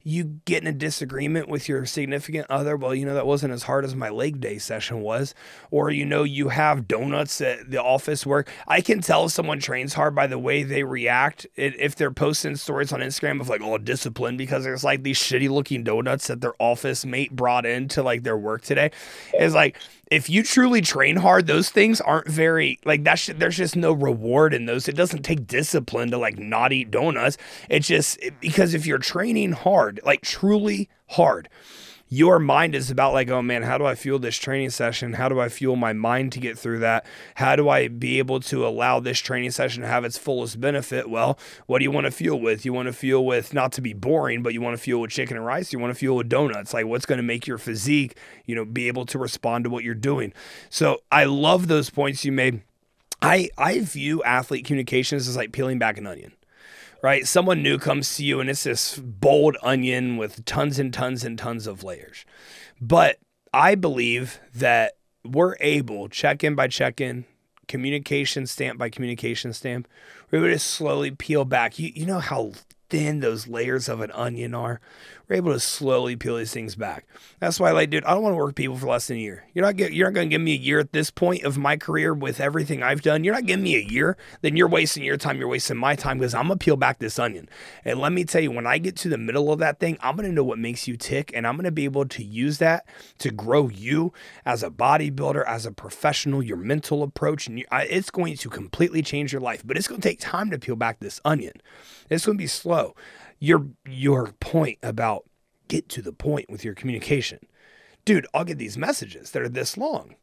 [0.04, 3.64] you get in a disagreement with your significant other, well, you know, that wasn't as
[3.64, 5.36] hard as my leg day session was.
[5.70, 8.50] Or, you know, you have donuts at the office work.
[8.68, 12.94] I can tell someone trains hard by the way they react if they're posting stories
[12.94, 16.54] on Instagram of like, oh, discipline, because there's like these shitty looking donuts that their
[16.58, 18.92] office mate brought into like their work today.
[19.34, 19.78] It's like,
[20.10, 23.20] if you truly train hard, those things aren't very like that.
[23.20, 24.88] Sh- there's just no reward in those.
[24.88, 27.38] It doesn't take discipline to like not eat donuts.
[27.70, 31.50] It's just because if you're training hard, like truly hard,
[32.10, 35.14] your mind is about like, oh man, how do I fuel this training session?
[35.14, 37.06] How do I fuel my mind to get through that?
[37.36, 41.10] How do I be able to allow this training session to have its fullest benefit?
[41.10, 42.66] Well, what do you want to fuel with?
[42.66, 45.12] You want to fuel with not to be boring, but you want to fuel with
[45.12, 45.74] chicken and rice.
[45.74, 46.74] You want to fuel with donuts.
[46.74, 49.84] Like what's going to make your physique, you know, be able to respond to what
[49.84, 50.34] you're doing.
[50.70, 52.62] So I love those points you made.
[53.22, 56.34] I I view athlete communications as like peeling back an onion
[57.02, 57.28] right?
[57.28, 61.38] Someone new comes to you and it's this bold onion with tons and tons and
[61.38, 62.26] tons of layers.
[62.82, 63.20] But
[63.54, 67.26] I believe that we're able, check in by check in,
[67.68, 69.88] communication stamp by communication stamp,
[70.32, 71.80] we're able to slowly peel back.
[71.80, 72.54] You, you know how
[72.90, 74.80] thin those layers of an onion are.
[75.28, 77.06] We're able to slowly peel these things back.
[77.40, 79.44] That's why, like, dude, I don't want to work people for less than a year.
[79.54, 81.58] You're not get, you're not going to give me a year at this point of
[81.58, 83.26] my career with everything I've done.
[83.26, 84.16] You're not giving me a year.
[84.42, 85.38] Then you're wasting your time.
[85.38, 87.50] You're wasting my time because I'm gonna peel back this onion.
[87.84, 90.16] And let me tell you, when I get to the middle of that thing, I'm
[90.16, 92.86] gonna know what makes you tick, and I'm gonna be able to use that
[93.20, 94.14] to grow you
[94.46, 98.50] as a bodybuilder, as a professional, your mental approach, and you, I, it's going to
[98.50, 99.62] completely change your life.
[99.66, 101.62] But it's gonna take time to peel back this onion.
[102.10, 102.96] It's gonna be slow
[103.40, 105.26] your your point about
[105.68, 107.40] get to the point with your communication.
[108.06, 110.16] Dude, I'll get these messages that are this long.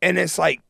[0.00, 0.60] And it's like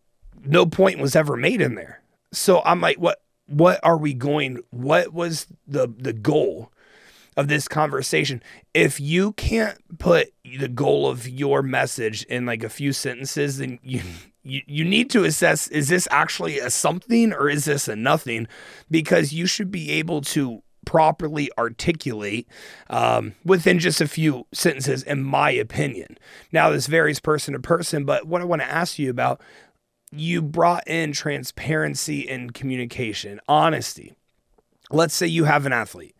[0.44, 2.02] no point was ever made in there.
[2.32, 6.72] So I'm like what what are we going what was the the goal
[7.36, 8.42] of this conversation?
[8.74, 13.78] If you can't put the goal of your message in like a few sentences then
[13.82, 14.02] you
[14.42, 18.48] you, you need to assess is this actually a something or is this a nothing
[18.90, 22.48] because you should be able to properly articulate
[22.90, 26.18] um, within just a few sentences, in my opinion.
[26.52, 29.40] Now, this varies person to person, but what I want to ask you about
[30.10, 34.14] you brought in transparency and communication, honesty.
[34.90, 36.16] Let's say you have an athlete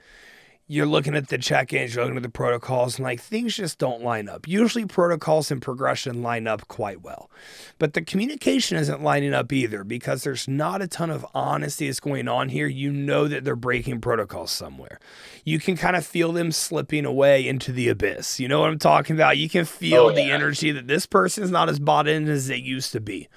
[0.70, 4.02] you're looking at the check-ins, you're looking at the protocols, and like things just don't
[4.02, 4.46] line up.
[4.46, 7.30] Usually protocols and progression line up quite well.
[7.78, 12.00] But the communication isn't lining up either because there's not a ton of honesty that's
[12.00, 12.66] going on here.
[12.66, 15.00] You know that they're breaking protocols somewhere.
[15.42, 18.38] You can kind of feel them slipping away into the abyss.
[18.38, 19.38] You know what I'm talking about?
[19.38, 20.16] You can feel oh, yeah.
[20.16, 23.28] the energy that this person is not as bought in as they used to be.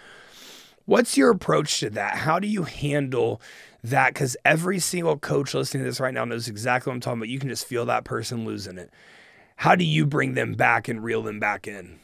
[0.83, 2.17] What's your approach to that?
[2.17, 3.41] How do you handle
[3.83, 7.19] that because every single coach listening to this right now knows exactly what I'm talking
[7.19, 7.29] about.
[7.29, 8.91] You can just feel that person losing it.
[9.55, 11.99] How do you bring them back and reel them back in?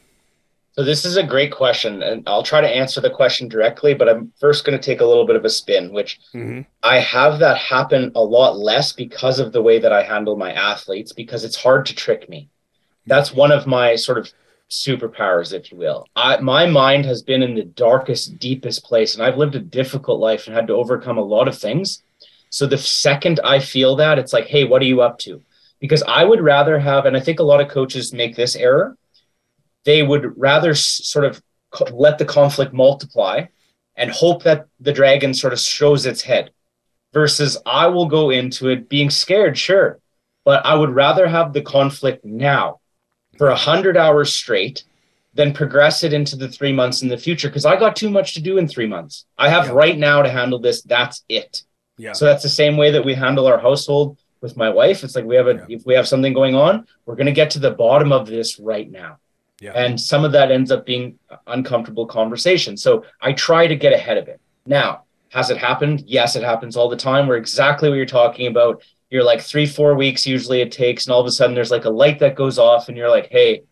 [0.72, 4.08] So this is a great question, and I'll try to answer the question directly, but
[4.08, 6.60] I'm first going to take a little bit of a spin, which mm-hmm.
[6.84, 10.52] I have that happen a lot less because of the way that I handle my
[10.52, 12.48] athletes, because it's hard to trick me.
[13.06, 14.32] That's one of my sort of
[14.70, 16.06] superpowers, if you will.
[16.14, 20.20] I, my mind has been in the darkest, deepest place, and I've lived a difficult
[20.20, 22.02] life and had to overcome a lot of things.
[22.50, 25.42] So the second I feel that, it's like, hey, what are you up to?
[25.80, 28.96] Because I would rather have, and I think a lot of coaches make this error
[29.88, 31.42] they would rather sort of
[31.92, 33.46] let the conflict multiply
[33.96, 36.50] and hope that the dragon sort of shows its head
[37.14, 39.98] versus I will go into it being scared, sure,
[40.44, 42.77] but I would rather have the conflict now
[43.38, 44.84] for a hundred hours straight
[45.38, 48.34] then progress it into the three months in the future because I got too much
[48.34, 49.24] to do in three months.
[49.38, 49.72] I have yeah.
[49.72, 50.82] right now to handle this.
[50.82, 51.62] That's it.
[51.96, 52.12] Yeah.
[52.12, 55.04] So that's the same way that we handle our household with my wife.
[55.04, 55.76] It's like we have a yeah.
[55.76, 58.90] if we have something going on, we're gonna get to the bottom of this right
[58.90, 59.18] now.
[59.60, 59.72] Yeah.
[59.72, 62.76] And some of that ends up being uncomfortable conversation.
[62.76, 64.40] So I try to get ahead of it.
[64.66, 66.02] Now, has it happened?
[66.06, 67.28] Yes, it happens all the time.
[67.28, 68.82] We're exactly what you're talking about.
[69.10, 71.86] You're like three, four weeks usually it takes, and all of a sudden there's like
[71.86, 73.62] a light that goes off, and you're like, hey,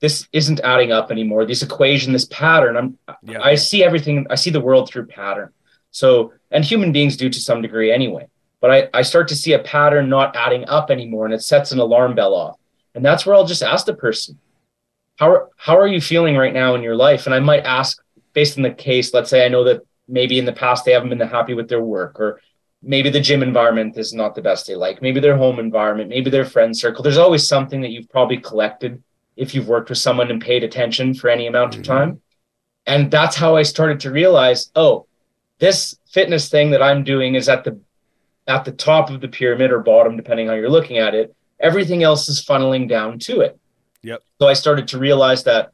[0.00, 1.46] this isn't adding up anymore.
[1.46, 2.76] This equation, this pattern.
[2.76, 3.40] I'm yeah.
[3.40, 5.50] I see everything, I see the world through pattern.
[5.90, 8.28] So, and human beings do to some degree anyway.
[8.60, 11.72] But I, I start to see a pattern not adding up anymore, and it sets
[11.72, 12.58] an alarm bell off.
[12.94, 14.38] And that's where I'll just ask the person,
[15.18, 17.26] how are, how are you feeling right now in your life?
[17.26, 20.44] And I might ask based on the case, let's say I know that maybe in
[20.44, 22.40] the past they haven't been happy with their work or
[22.82, 26.30] maybe the gym environment is not the best they like, maybe their home environment, maybe
[26.30, 27.02] their friend circle.
[27.02, 29.02] There's always something that you've probably collected
[29.36, 31.80] if you've worked with someone and paid attention for any amount mm-hmm.
[31.80, 32.20] of time.
[32.86, 35.06] And that's how I started to realize, oh,
[35.60, 37.80] this fitness thing that I'm doing is at the
[38.48, 41.34] at the top of the pyramid or bottom, depending how you're looking at it.
[41.60, 43.56] Everything else is funneling down to it.
[44.02, 44.20] Yep.
[44.40, 45.70] So I started to realize that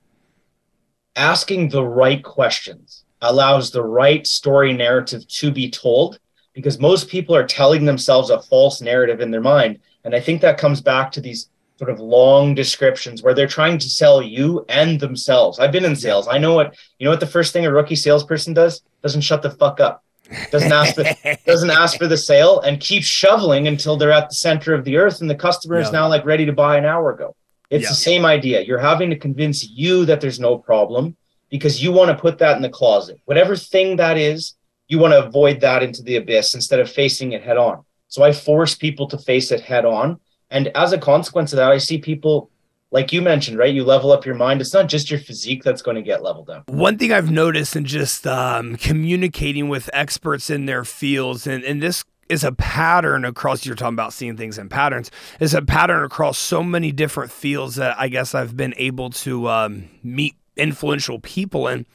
[1.17, 6.21] asking the right questions allows the right story narrative to be told
[6.59, 9.79] because most people are telling themselves a false narrative in their mind.
[10.03, 13.79] And I think that comes back to these sort of long descriptions where they're trying
[13.79, 15.61] to sell you and themselves.
[15.61, 16.27] I've been in sales.
[16.27, 18.83] I know what you know what the first thing a rookie salesperson does?
[19.05, 20.03] Doesn't shut the fuck up.
[20.51, 21.05] Doesn't ask for
[21.47, 24.97] doesn't ask for the sale and keeps shoveling until they're at the center of the
[24.97, 27.37] earth and the customer is now like ready to buy an hour ago.
[27.71, 27.91] It's yeah.
[27.91, 28.63] the same idea.
[28.63, 31.17] You're having to convince you that there's no problem
[31.51, 33.21] because you want to put that in the closet.
[33.27, 34.55] Whatever thing that is,
[34.89, 37.85] you want to avoid that into the abyss instead of facing it head on.
[38.09, 40.19] So I force people to face it head on.
[40.51, 42.51] And as a consequence of that, I see people
[42.91, 43.73] like you mentioned, right?
[43.73, 44.61] You level up your mind.
[44.61, 46.69] It's not just your physique that's going to get leveled up.
[46.71, 51.83] One thing I've noticed in just um, communicating with experts in their fields, and, and
[51.83, 56.05] this is a pattern across you're talking about seeing things in patterns is a pattern
[56.05, 61.19] across so many different fields that i guess i've been able to um, meet influential
[61.21, 61.87] people and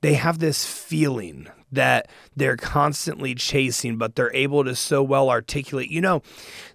[0.00, 5.90] they have this feeling that they're constantly chasing but they're able to so well articulate
[5.90, 6.22] you know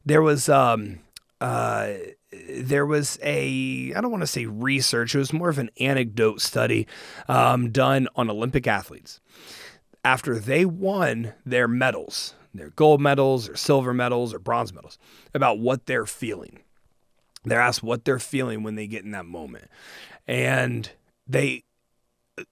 [0.05, 0.99] there was um
[1.41, 1.93] uh
[2.49, 6.41] there was a I don't want to say research, it was more of an anecdote
[6.41, 6.87] study
[7.27, 9.19] um, done on Olympic athletes.
[10.03, 14.97] After they won their medals, their gold medals or silver medals or bronze medals
[15.33, 16.59] about what they're feeling.
[17.43, 19.65] They're asked what they're feeling when they get in that moment.
[20.27, 20.89] And
[21.27, 21.63] they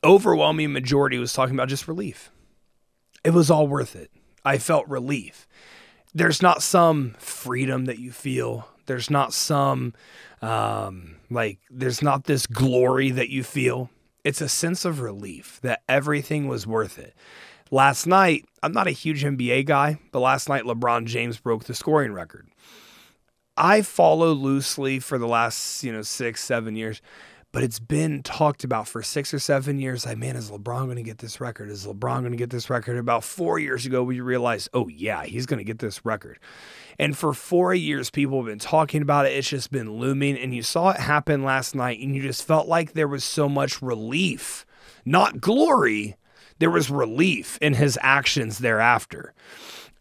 [0.04, 2.32] overwhelming majority was talking about just relief.
[3.24, 4.12] It was all worth it.
[4.46, 5.48] I felt relief.
[6.13, 8.67] There's not some freedom that you feel.
[8.86, 9.93] There's not some
[10.41, 13.89] um, like there's not this glory that you feel.
[14.24, 17.15] It's a sense of relief that everything was worth it.
[17.72, 21.74] Last night, I'm not a huge NBA guy, but last night LeBron James broke the
[21.74, 22.48] scoring record.
[23.56, 27.02] I follow loosely for the last, you know, six, seven years,
[27.54, 30.08] but it's been talked about for six or seven years.
[30.08, 31.70] Like, man, is LeBron going to get this record?
[31.70, 32.98] Is LeBron going to get this record?
[32.98, 36.39] About four years ago, we realized, oh, yeah, he's going to get this record.
[36.98, 39.34] And for four years, people have been talking about it.
[39.34, 40.36] It's just been looming.
[40.36, 43.48] And you saw it happen last night, and you just felt like there was so
[43.48, 44.66] much relief,
[45.06, 46.18] not glory,
[46.58, 49.32] there was relief in his actions thereafter.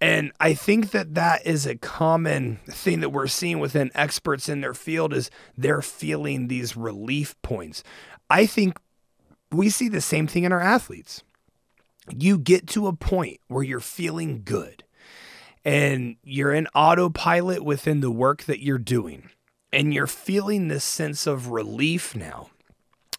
[0.02, 4.60] And I think that that is a common thing that we're seeing within experts in
[4.60, 7.84] their field is they're feeling these relief points.
[8.28, 8.80] I think
[9.52, 11.22] we see the same thing in our athletes.
[12.10, 14.82] You get to a point where you're feeling good
[15.64, 19.30] and you're in autopilot within the work that you're doing
[19.72, 22.50] and you're feeling this sense of relief now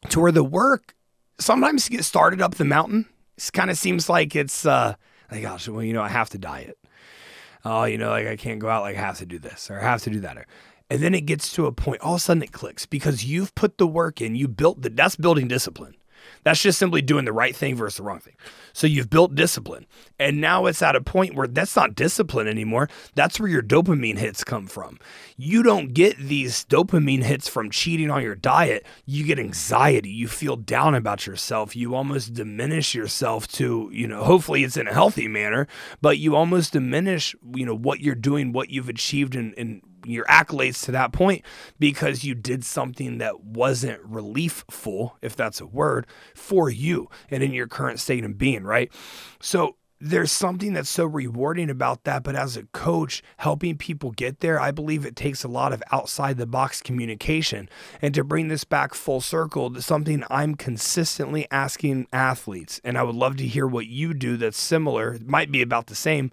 [0.10, 0.96] to where the work
[1.40, 3.06] sometimes you get started up the mountain
[3.38, 4.96] it kind of seems like it's uh,
[5.34, 6.78] like, gosh, well, you know, I have to diet.
[7.66, 9.80] Oh, you know, like I can't go out, like I have to do this or
[9.80, 10.46] I have to do that.
[10.90, 13.56] And then it gets to a point, all of a sudden it clicks because you've
[13.56, 15.96] put the work in, you built the, that's building discipline.
[16.44, 18.36] That's just simply doing the right thing versus the wrong thing.
[18.74, 19.86] So you've built discipline.
[20.20, 22.90] And now it's at a point where that's not discipline anymore.
[23.16, 25.00] That's where your dopamine hits come from.
[25.38, 28.86] You don't get these dopamine hits from cheating on your diet.
[29.06, 30.10] You get anxiety.
[30.10, 31.76] You feel down about yourself.
[31.76, 35.68] You almost diminish yourself to, you know, hopefully it's in a healthy manner,
[36.02, 40.26] but you almost diminish, you know, what you're doing, what you've achieved and, and your
[40.26, 41.44] accolades to that point
[41.80, 47.54] because you did something that wasn't reliefful, if that's a word, for you and in
[47.54, 48.92] your current state of being, right?
[49.42, 49.76] So
[50.06, 52.24] there's something that's so rewarding about that.
[52.24, 55.82] But as a coach, helping people get there, I believe it takes a lot of
[55.94, 57.70] outside the box communication.
[58.02, 63.16] And to bring this back full circle, something I'm consistently asking athletes, and I would
[63.16, 66.32] love to hear what you do that's similar, might be about the same.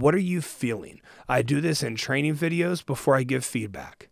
[0.00, 1.02] What are you feeling?
[1.28, 4.08] I do this in training videos before I give feedback.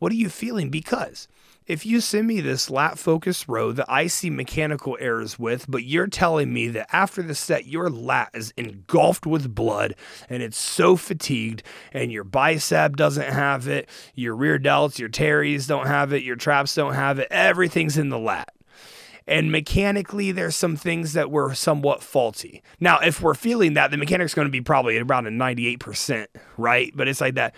[0.00, 0.68] What are you feeling?
[0.68, 1.28] Because
[1.64, 5.84] if you send me this lat focus row that I see mechanical errors with, but
[5.84, 9.94] you're telling me that after the set, your lat is engulfed with blood
[10.28, 11.62] and it's so fatigued,
[11.92, 16.36] and your bicep doesn't have it, your rear delts, your teres don't have it, your
[16.36, 18.52] traps don't have it, everything's in the lat.
[19.28, 22.62] And mechanically, there's some things that were somewhat faulty.
[22.80, 26.90] Now, if we're feeling that, the mechanic's going to be probably around a 98%, right?
[26.94, 27.54] But it's like that.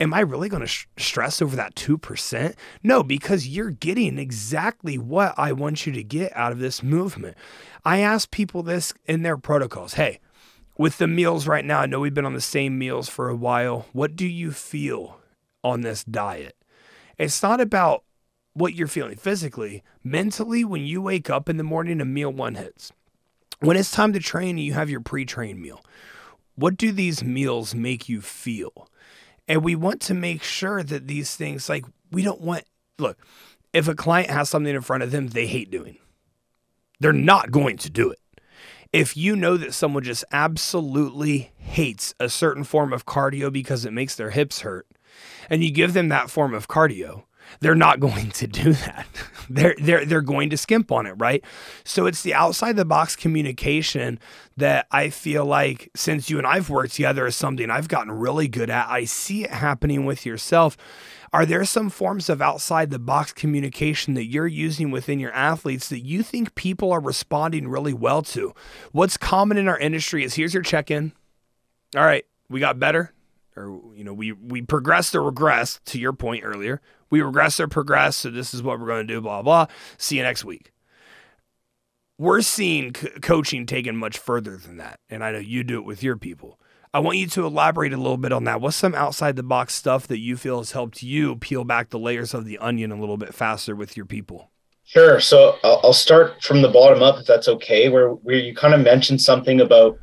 [0.00, 2.54] Am I really going to sh- stress over that 2%?
[2.82, 7.36] No, because you're getting exactly what I want you to get out of this movement.
[7.84, 9.94] I ask people this in their protocols.
[9.94, 10.18] Hey,
[10.78, 13.36] with the meals right now, I know we've been on the same meals for a
[13.36, 13.84] while.
[13.92, 15.20] What do you feel
[15.62, 16.56] on this diet?
[17.18, 18.02] It's not about
[18.54, 22.56] what you're feeling physically, mentally, when you wake up in the morning and meal one
[22.56, 22.92] hits.
[23.60, 25.84] When it's time to train, you have your pre train meal.
[26.54, 28.88] What do these meals make you feel?
[29.48, 32.64] And we want to make sure that these things, like, we don't want,
[32.98, 33.18] look,
[33.72, 35.96] if a client has something in front of them they hate doing,
[37.00, 38.18] they're not going to do it.
[38.92, 43.92] If you know that someone just absolutely hates a certain form of cardio because it
[43.92, 44.86] makes their hips hurt,
[45.48, 47.24] and you give them that form of cardio,
[47.60, 49.06] they're not going to do that.
[49.50, 51.44] they're they're they're going to skimp on it, right?
[51.84, 54.18] So it's the outside the box communication
[54.56, 58.48] that I feel like since you and I've worked together is something I've gotten really
[58.48, 58.88] good at.
[58.88, 60.76] I see it happening with yourself.
[61.34, 65.88] Are there some forms of outside the box communication that you're using within your athletes
[65.88, 68.52] that you think people are responding really well to?
[68.92, 71.12] What's common in our industry is here's your check-in.
[71.96, 73.12] All right, we got better
[73.56, 76.80] or you know we we progressed or regressed to your point earlier
[77.12, 79.66] we regress or progress so this is what we're going to do blah blah
[79.98, 80.72] see you next week.
[82.18, 85.84] We're seeing c- coaching taken much further than that and i know you do it
[85.84, 86.58] with your people.
[86.94, 88.60] I want you to elaborate a little bit on that.
[88.60, 91.98] What's some outside the box stuff that you feel has helped you peel back the
[91.98, 94.50] layers of the onion a little bit faster with your people?
[94.84, 95.20] Sure.
[95.20, 98.80] So i'll start from the bottom up if that's okay where where you kind of
[98.80, 99.98] mentioned something about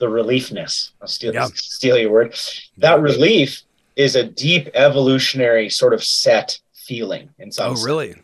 [0.00, 0.90] the reliefness.
[1.00, 2.34] I'll steal, steal your word.
[2.78, 3.04] That mm-hmm.
[3.04, 3.62] relief
[4.00, 7.86] is a deep evolutionary sort of set feeling in some Oh, sense.
[7.86, 8.14] really?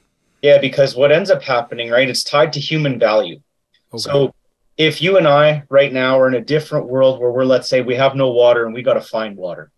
[0.42, 3.40] Yeah, because what ends up happening, right, it's tied to human value.
[3.92, 4.02] Okay.
[4.02, 4.34] So
[4.76, 7.80] if you and I right now are in a different world where we're, let's say,
[7.80, 9.70] we have no water and we got to find water,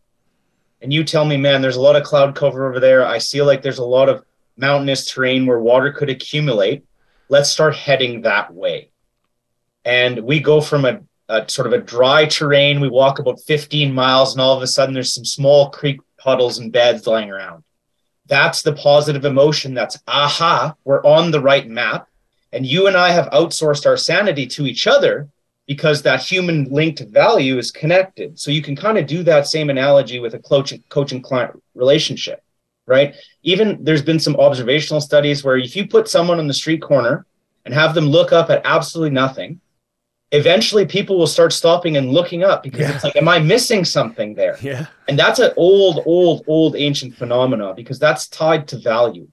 [0.80, 3.05] and you tell me, man, there's a lot of cloud cover over there.
[3.05, 4.24] I feel like there's a lot of
[4.57, 6.84] mountainous terrain where water could accumulate.
[7.28, 8.90] Let's start heading that way.
[9.84, 11.01] And we go from a
[11.47, 12.81] sort of a dry terrain.
[12.81, 16.59] We walk about 15 miles, and all of a sudden, there's some small creek puddles
[16.59, 17.64] and beds lying around.
[18.26, 19.74] That's the positive emotion.
[19.74, 22.09] That's aha, we're on the right map.
[22.53, 25.29] And you and I have outsourced our sanity to each other
[25.66, 28.39] because that human linked value is connected.
[28.39, 31.62] So you can kind of do that same analogy with a coach, coach and client
[31.74, 32.43] relationship,
[32.87, 33.14] right?
[33.43, 37.26] Even there's been some observational studies where if you put someone on the street corner
[37.66, 39.61] and have them look up at absolutely nothing,
[40.33, 42.95] eventually people will start stopping and looking up because yeah.
[42.95, 44.57] it's like, am I missing something there?
[44.61, 44.87] Yeah.
[45.09, 49.29] And that's an old, old, old ancient phenomena because that's tied to value.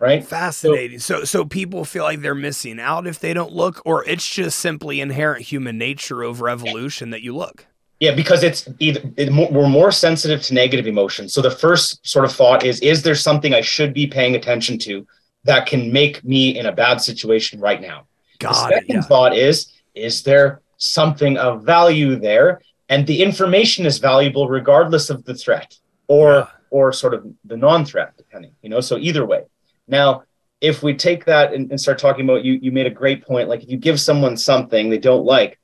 [0.00, 0.24] Right.
[0.24, 1.00] Fascinating.
[1.00, 4.28] So, so, so people feel like they're missing out if they don't look, or it's
[4.28, 7.66] just simply inherent human nature over evolution that you look.
[7.98, 11.34] Yeah, because it's either it, we're more sensitive to negative emotions.
[11.34, 14.78] So the first sort of thought is: Is there something I should be paying attention
[14.80, 15.04] to
[15.42, 18.06] that can make me in a bad situation right now?
[18.38, 19.02] Got the second it, yeah.
[19.02, 22.60] thought is: is there something of value there?
[22.88, 25.76] And the information is valuable regardless of the threat
[26.06, 26.46] or yeah.
[26.70, 28.80] or sort of the non-threat, depending, you know.
[28.80, 29.42] So either way.
[29.86, 30.24] Now,
[30.60, 33.48] if we take that and, and start talking about you, you made a great point.
[33.48, 35.58] Like if you give someone something they don't like,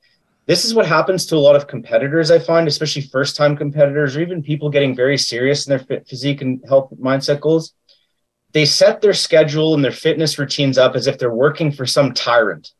[0.46, 4.14] this is what happens to a lot of competitors i find especially first time competitors
[4.14, 7.72] or even people getting very serious in their physique and health mindset goals
[8.54, 12.14] they set their schedule and their fitness routines up as if they're working for some
[12.14, 12.70] tyrant.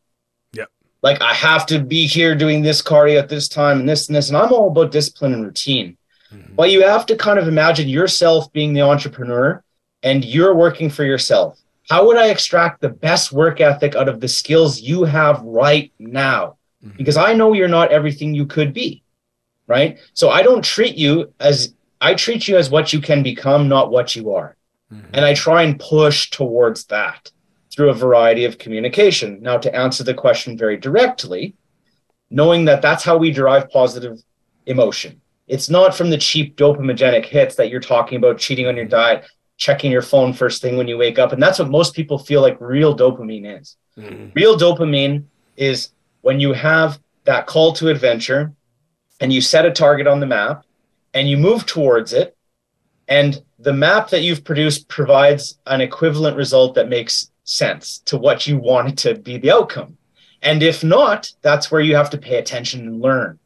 [1.07, 4.17] Like i have to be here doing this cardio at this time and this and
[4.17, 5.97] this and i'm all about discipline and routine
[6.33, 6.57] Mhm.
[6.57, 9.63] but you have to kind of imagine yourself being the entrepreneur
[10.03, 11.51] and you're working for yourself
[11.91, 15.93] how would i extract the best work ethic out of the skills you have right
[15.99, 16.43] now
[16.85, 16.97] Mhm.
[16.99, 18.89] because I know you're not everything you could be,
[19.67, 19.91] right?
[20.21, 21.57] So I don't treat you as
[22.09, 24.51] I treat you as what you can become, not what you are.
[24.93, 25.05] Mhm.
[25.15, 27.31] And I try and push towards that
[27.75, 29.39] through a variety of communication.
[29.43, 31.55] Now, to answer the question very directly,
[32.31, 34.23] knowing that that's how we derive positive
[34.67, 35.21] emotion.
[35.47, 39.25] It's not from the cheap dopamigenic hits that you're talking about, cheating on your diet,
[39.57, 41.33] checking your phone first thing when you wake up.
[41.33, 43.77] And that's what most people feel like real dopamine is.
[43.99, 44.35] Mhm.
[44.35, 45.25] Real dopamine
[45.57, 45.91] is
[46.23, 48.53] when you have that call to adventure
[49.21, 50.65] and you set a target on the map
[51.13, 52.37] and you move towards it
[53.09, 58.47] and the map that you've produced provides an equivalent result that makes sense to what
[58.47, 59.97] you want it to be the outcome.
[60.43, 63.39] And if not, that's where you have to pay attention and learn.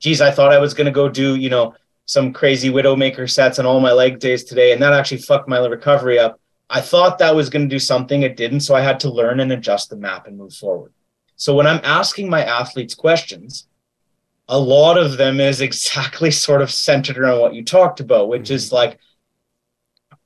[0.00, 1.74] Geez, I thought I was going to go do, you know,
[2.06, 5.58] some crazy Widowmaker sets on all my leg days today, and that actually fucked my
[5.58, 6.40] recovery up.
[6.68, 8.60] I thought that was going to do something, it didn't.
[8.60, 10.92] So I had to learn and adjust the map and move forward.
[11.36, 13.68] So when I'm asking my athletes questions,
[14.48, 18.50] a lot of them is exactly sort of centered around what you talked about, which
[18.50, 18.76] is mm-hmm.
[18.76, 18.98] like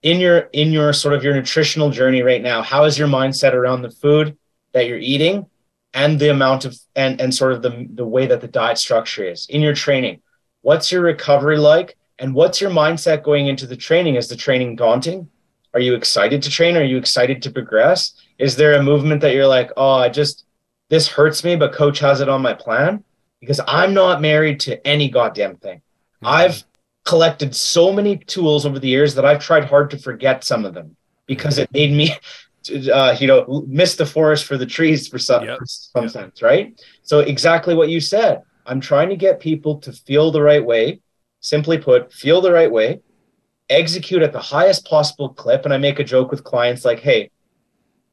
[0.07, 3.55] in your in your sort of your nutritional journey right now, how is your mindset
[3.55, 4.39] around the food
[4.73, 5.47] that you're eating
[5.95, 9.25] and the amount of and and sort of the the way that the diet structure
[9.25, 10.23] is in your training?
[10.63, 11.97] What's your recovery like?
[12.21, 14.15] And what's your mindset going into the training?
[14.15, 15.29] Is the training daunting?
[15.75, 16.77] Are you excited to train?
[16.77, 18.15] Are you excited to progress?
[18.39, 20.45] Is there a movement that you're like, oh, I just
[20.89, 23.03] this hurts me, but coach has it on my plan?
[23.41, 25.79] Because I'm not married to any goddamn thing.
[25.79, 26.27] Mm-hmm.
[26.29, 26.65] I've
[27.07, 30.75] collected so many tools over the years that I've tried hard to forget some of
[30.75, 30.97] them
[31.27, 32.11] because it made me,
[32.93, 35.59] uh, you know, miss the forest for the trees for some, Yep.
[35.59, 36.11] for some Yep.
[36.11, 36.79] sense, right?
[37.03, 38.43] So exactly what you said.
[38.67, 41.01] I'm trying to get people to feel the right way.
[41.41, 43.01] Simply put, feel the right way,
[43.71, 45.65] execute at the highest possible clip.
[45.65, 47.31] And I make a joke with clients like, hey,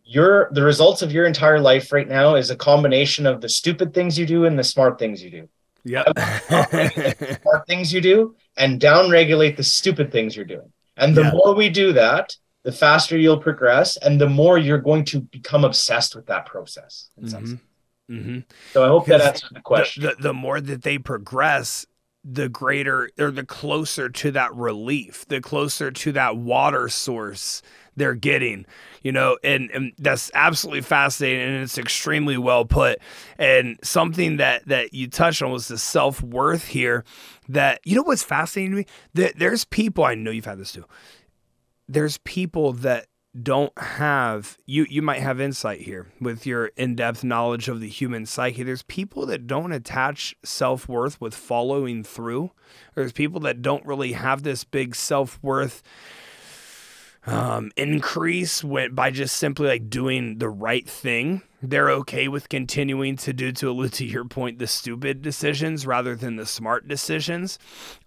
[0.06, 3.94] your the results of your entire life right now is a combination of the stupid
[3.94, 5.50] things you do and the smart things you do
[5.86, 6.06] Yep.
[7.68, 10.72] things you do and downregulate the stupid things you're doing.
[10.98, 11.32] And the Yeah.
[11.32, 15.66] more we do that, the faster you'll progress and the more you're going to become
[15.66, 17.10] obsessed with that process.
[17.18, 17.48] in some Mhm.
[17.50, 17.62] sense.
[18.10, 18.40] hmm
[18.72, 20.04] So I hope that answers the question.
[20.04, 21.86] The, the, the more that they progress,
[22.24, 27.62] the greater or the closer to that relief, the closer to that water source
[27.96, 28.66] they're getting,
[29.04, 33.00] you know, and, and that's absolutely fascinating and it's extremely well put.
[33.38, 37.04] And something that that you touched on was the self worth here.
[37.50, 38.86] That you know what's fascinating to me?
[39.14, 40.86] That there's people I know you've had this too.
[41.88, 43.08] There's people that
[43.42, 48.28] don't have you you might have insight here with your in-depth knowledge of the human
[48.28, 52.52] psyche there's people that don't attach self-worth with following through
[52.94, 55.82] there's people that don't really have this big self-worth
[57.26, 63.16] um, increase when, by just simply like doing the right thing they're okay with continuing
[63.16, 67.58] to do to allude to your point the stupid decisions rather than the smart decisions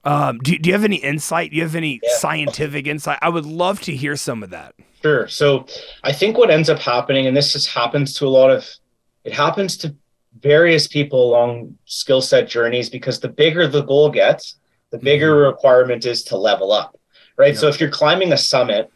[0.05, 2.11] um, do, do you have any insight do you have any Yeah.
[2.17, 5.29] scientific insight i would love to hear some of that Sure.
[5.29, 5.67] So
[6.03, 8.67] I think what ends up happening, and this just happens to a lot of,
[9.25, 9.95] it happens to
[10.41, 14.57] various people along skill set journeys because the bigger the goal gets,
[14.91, 16.99] the bigger requirement is to level up,
[17.37, 17.57] right?
[17.57, 18.91] So if you're climbing a summit,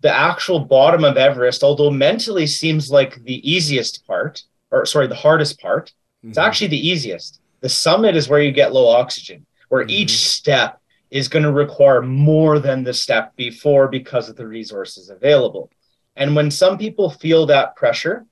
[0.00, 5.14] the actual bottom of Everest, although mentally seems like the easiest part, or sorry, the
[5.14, 5.92] hardest part,
[6.22, 7.40] it's actually the easiest.
[7.60, 9.90] The summit is where you get low oxygen, where Mhm.
[9.90, 10.80] each step
[11.10, 15.70] is going to require more than the step before because of the resources available.
[16.16, 18.26] And when some people feel that pressure,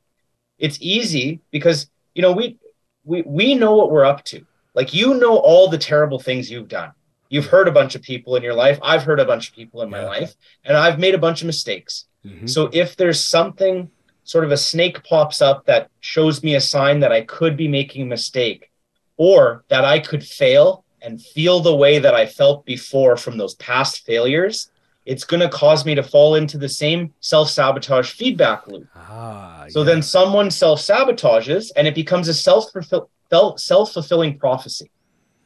[0.59, 2.59] it's easy because you know we
[3.05, 4.45] we we know what we're up to.
[4.75, 6.93] Like you know all the terrible things you've done.
[7.29, 8.79] You've heard a bunch of people in your life.
[8.83, 10.07] I've heard a bunch of people in my Yeah.
[10.07, 12.07] life, and I've made a bunch of mistakes.
[12.25, 12.49] Mhm.
[12.49, 13.91] So if there's something
[14.25, 17.69] sort of a snake pops up that shows me a sign that I could be
[17.69, 18.71] making a mistake
[19.17, 23.55] or that I could fail and feel the way that I felt before from those
[23.55, 24.69] past failures,
[25.05, 28.89] it's going to cause me to fall into the same self-sabotage feedback loop.
[28.97, 29.85] Ah, So yeah.
[29.87, 33.09] then someone self-sabotages and it becomes a self-fulfill-
[33.57, 34.91] self-fulfilling prophecy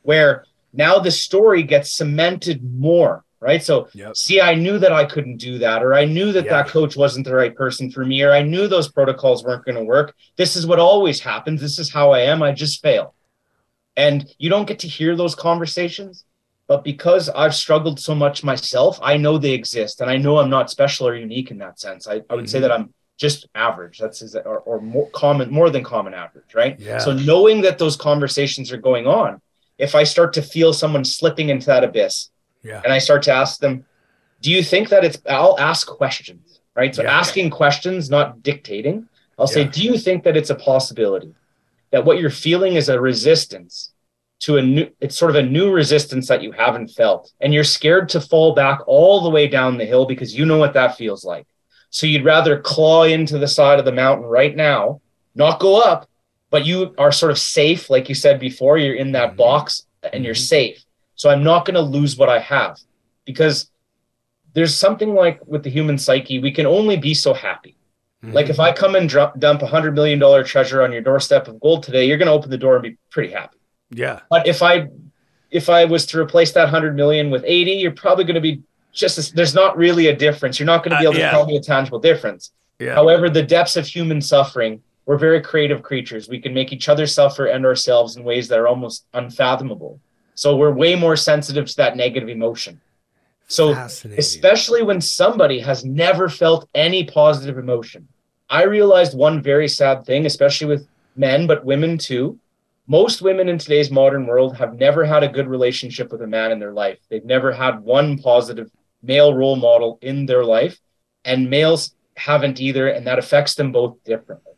[0.03, 3.63] where now the story gets cemented more, right?
[3.63, 4.17] So Yep.
[4.17, 6.63] see, I knew that I couldn't do that, or I knew that Yeah.
[6.63, 9.79] that coach wasn't the right person for me, or I knew those protocols weren't going
[9.79, 10.15] to work.
[10.37, 11.61] This is what always happens.
[11.61, 12.43] This is how I am.
[12.43, 13.15] I just fail.
[13.97, 16.25] And you don't get to hear those conversations.
[16.71, 20.01] But because I've struggled so much myself, I know they exist.
[20.01, 22.07] And I know I'm not special or unique in that sense.
[22.07, 22.69] I, I would say mm-hmm.
[22.69, 23.99] that I'm just average.
[23.99, 26.79] That's or, or more common, more than common average, right?
[26.79, 26.99] Yeah.
[26.99, 29.43] So knowing that those conversations are going on,
[29.81, 32.31] if I start to feel someone slipping into that abyss
[32.63, 32.81] Yeah.
[32.85, 33.85] and I start to ask them,
[34.41, 36.95] do you think that it's, I'll ask questions, right?
[36.95, 37.19] So Yeah.
[37.19, 39.09] asking questions, not dictating.
[39.39, 41.33] I'll say, do you think that it's a possibility
[41.93, 43.93] that what you're feeling is a resistance
[44.41, 47.31] to a new, it's sort of a new resistance that you haven't felt.
[47.41, 50.59] And you're scared to fall back all the way down the hill because you know
[50.59, 51.47] what that feels like.
[51.91, 55.01] So you'd rather claw into the side of the mountain right now,
[55.35, 56.09] not go up,
[56.51, 57.89] but you are sort of safe.
[57.91, 59.37] Like you said before, you're in that Mhm.
[59.37, 60.49] box and you're Mhm.
[60.57, 60.85] safe.
[61.15, 62.79] So I'm not going to lose what I have
[63.25, 63.71] because
[64.55, 67.77] there's something like with the human psyche, we can only be so happy.
[68.23, 68.51] Like Mm-hmm.
[68.51, 71.59] if I come and dr- dump a hundred million dollar treasure on your doorstep of
[71.61, 73.59] gold today, you're going to open the door and be pretty happy.
[73.91, 74.21] yeah.
[74.31, 74.89] But if I
[75.51, 78.63] if I was to replace that hundred million with eighty, you're probably going to be
[78.93, 80.59] just as, there's not really a difference.
[80.61, 82.53] You're not going to be Uh, able to tell me a tangible difference.
[82.79, 82.95] Yeah.
[82.95, 86.29] However, the depths of human suffering, we're very creative creatures.
[86.29, 89.99] We can make each other suffer and ourselves in ways that are almost unfathomable.
[90.37, 92.81] So we're way more sensitive to that negative emotion.
[93.49, 93.73] So
[94.17, 98.07] especially when somebody has never felt any positive emotion.
[98.51, 100.87] I realized one very sad thing, especially with
[101.17, 102.39] men, but women too.
[102.87, 106.53] Most women in today's modern world have never had a good relationship with a man
[106.53, 106.99] in their life.
[107.09, 108.71] They've never had one positive
[109.03, 110.79] male role model in their life,
[111.25, 114.50] and males haven't either, and that affects them both differently.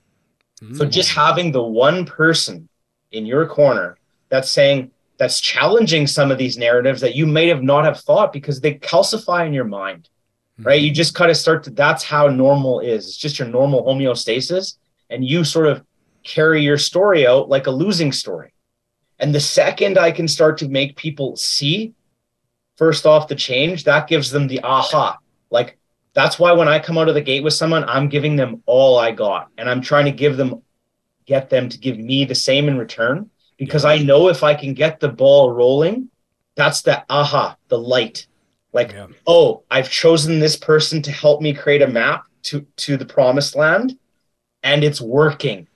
[0.70, 0.90] So Mm.
[0.90, 2.68] just having the one person
[3.10, 3.98] in your corner
[4.28, 8.32] that's saying that's challenging some of these narratives that you may have not have thought
[8.32, 10.08] because they calcify in your mind,
[10.58, 10.80] right?
[10.80, 13.06] You just kind of start to that's how normal is.
[13.06, 14.76] It's just your normal homeostasis,
[15.10, 15.84] and you sort of
[16.24, 18.52] carry your story out like a losing story.
[19.18, 21.94] And the second I can start to make people see
[22.76, 25.18] first off the change, that gives them the aha.
[25.50, 25.78] Like
[26.14, 28.98] that's why when I come out of the gate with someone, I'm giving them all
[28.98, 29.48] I got.
[29.56, 30.62] And I'm trying to give them,
[31.26, 33.30] get them to give me the same in return.
[33.58, 36.08] Because I know if I can get the ball rolling,
[36.56, 38.26] that's the aha, the light.
[38.72, 39.06] Like, Yeah.
[39.26, 43.54] oh, I've chosen this person to help me create a map to, to the promised
[43.54, 43.98] land,
[44.62, 45.68] and it's working.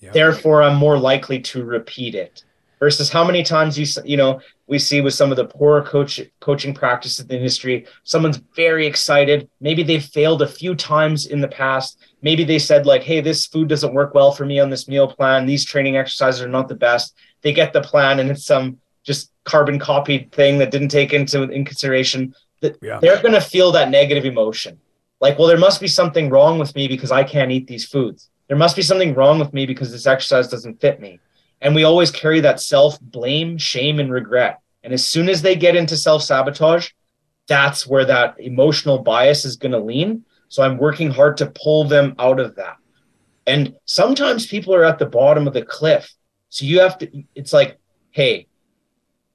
[0.00, 0.10] Yeah.
[0.12, 2.44] Therefore, I'm more likely to repeat it.
[2.80, 6.18] Versus how many times you you know we see with some of the poor coach
[6.40, 9.48] coaching practices in the industry, someone's very excited.
[9.60, 11.98] Maybe they've failed a few times in the past.
[12.22, 15.06] Maybe they said like, "Hey, this food doesn't work well for me on this meal
[15.06, 15.44] plan.
[15.44, 19.30] These training exercises are not the best." They get the plan, and it's some just
[19.44, 22.98] carbon copied thing that didn't take into in consideration that Yeah.
[23.00, 24.78] they're going to feel that negative emotion.
[25.20, 28.30] Like, well, there must be something wrong with me because I can't eat these foods.
[28.48, 31.20] There must be something wrong with me because this exercise doesn't fit me.
[31.60, 34.60] And we always carry that self blame, shame, and regret.
[34.82, 36.90] And as soon as they get into self sabotage,
[37.46, 40.24] that's where that emotional bias is going to lean.
[40.48, 42.76] So I'm working hard to pull them out of that.
[43.46, 46.12] And sometimes people are at the bottom of the cliff.
[46.48, 47.78] So you have to, it's like,
[48.10, 48.46] hey,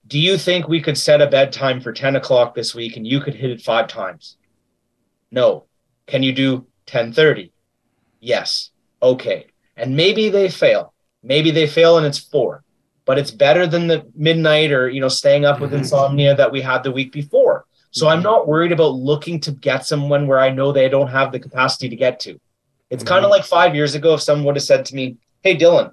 [0.07, 3.19] do you think we could set a bedtime for 10 o'clock this week and you
[3.19, 4.37] could hit it five times?
[5.31, 5.65] No.
[6.07, 6.53] Can you do
[6.91, 7.51] 1030?
[8.19, 8.71] Yes.
[9.01, 9.47] Okay.
[9.75, 10.93] And maybe they fail.
[11.25, 12.63] Maybe they fail and it's four,
[13.05, 15.79] but it's better than the midnight or, you know, staying up with Mhm.
[15.79, 17.65] insomnia that we had the week before.
[17.91, 21.31] So I'm not worried about looking to get someone where I know they don't have
[21.31, 22.39] the capacity to get to.
[22.89, 25.55] It's kind of like five years ago if someone would have said to me, Hey,
[25.55, 25.91] Dillon,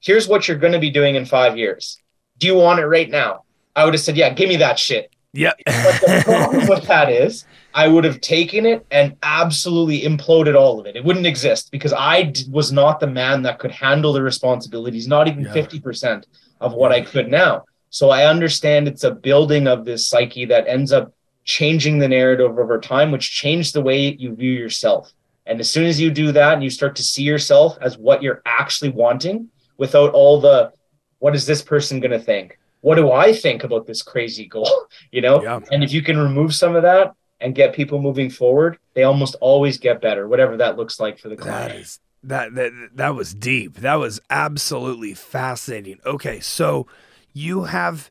[0.00, 1.98] here's what you're going to be doing in five years.
[2.38, 3.42] Do you want it right now?
[3.74, 5.10] I would have said, Yeah, give me that shit.
[5.32, 5.52] Yeah.
[5.64, 7.44] But the problem with that is,
[7.74, 10.96] I would have taken it and absolutely imploded all of it.
[10.96, 15.06] It wouldn't exist because I d- was not the man that could handle the responsibilities,
[15.06, 15.52] not even Yeah.
[15.52, 16.24] 50%
[16.60, 17.64] of what I could now.
[17.90, 21.12] So I understand it's a building of this psyche that ends up
[21.44, 25.12] changing the narrative over time, which changed the way you view yourself.
[25.46, 28.22] And as soon as you do that and you start to see yourself as what
[28.22, 29.48] you're actually wanting
[29.78, 30.72] without all the,
[31.20, 32.58] what is this person going to think?
[32.82, 34.70] What do I think about this crazy goal?
[35.10, 35.42] You know?
[35.42, 35.60] Yeah.
[35.72, 39.34] And if you can remove some of that and get people moving forward, they almost
[39.40, 41.72] always get better, whatever that looks like for the That client.
[41.74, 43.76] is that that that was deep.
[43.76, 45.98] That was absolutely fascinating.
[46.04, 46.86] Okay, so
[47.32, 48.10] you have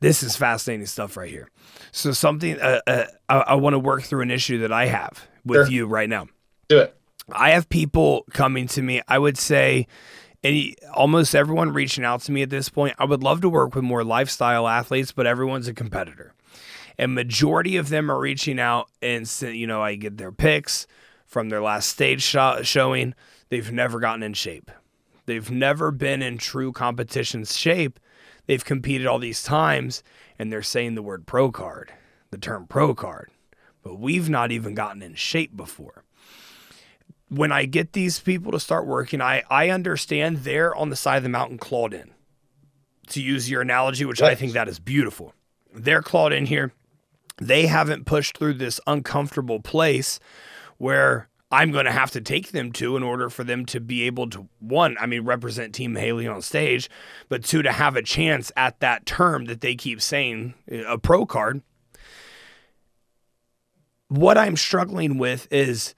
[0.00, 1.48] this is fascinating stuff right here.
[1.92, 5.26] So something uh, uh, I, I want to work through an issue that I have
[5.44, 5.72] with Sure.
[5.72, 6.26] you right now.
[6.68, 6.96] Do it.
[7.30, 9.02] I have people coming to me.
[9.06, 9.86] I would say
[10.44, 12.94] any almost everyone reaching out to me at this point.
[12.98, 16.32] I would love to work with more lifestyle athletes, but everyone's a competitor.
[16.98, 20.86] And majority of them are reaching out and you know, I get their pics
[21.26, 23.14] from their last stage sho- showing.
[23.50, 24.70] They've never gotten in shape.
[25.26, 28.00] They've never been in true competition shape.
[28.46, 30.02] they've competed all these times
[30.38, 31.92] and they're saying the word pro card,
[32.30, 33.30] the term pro card,
[33.82, 36.04] but we've not even gotten in shape before.
[37.28, 41.18] When I get these people to start working, I, I understand they're on the side
[41.18, 42.12] of the mountain clawed in.
[43.10, 44.30] To use your analogy, which yes.
[44.30, 45.34] I think that is beautiful.
[45.72, 46.72] They're clawed in here.
[47.40, 50.18] They haven't pushed through this uncomfortable place
[50.76, 54.02] where I'm going to have to take them to in order for them to be
[54.02, 56.90] able to one, I mean, represent Team Mihaly on stage,
[57.28, 60.98] but two, to have a chance at that term that they keep saying, uh, a
[60.98, 61.62] pro card.
[64.08, 65.94] What I'm struggling with is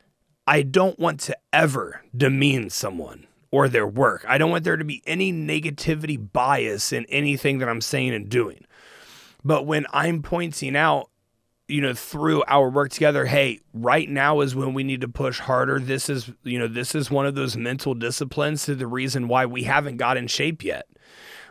[0.46, 4.24] I don't want to ever demean someone or their work.
[4.28, 8.28] I don't want there to be any negativity bias in anything that I'm saying and
[8.28, 8.64] doing.
[9.44, 11.09] But when I'm pointing out
[11.70, 15.38] you know through our work together hey right now is when we need to push
[15.40, 19.28] harder this is you know this is one of those mental disciplines to the reason
[19.28, 20.86] why we haven't got in shape yet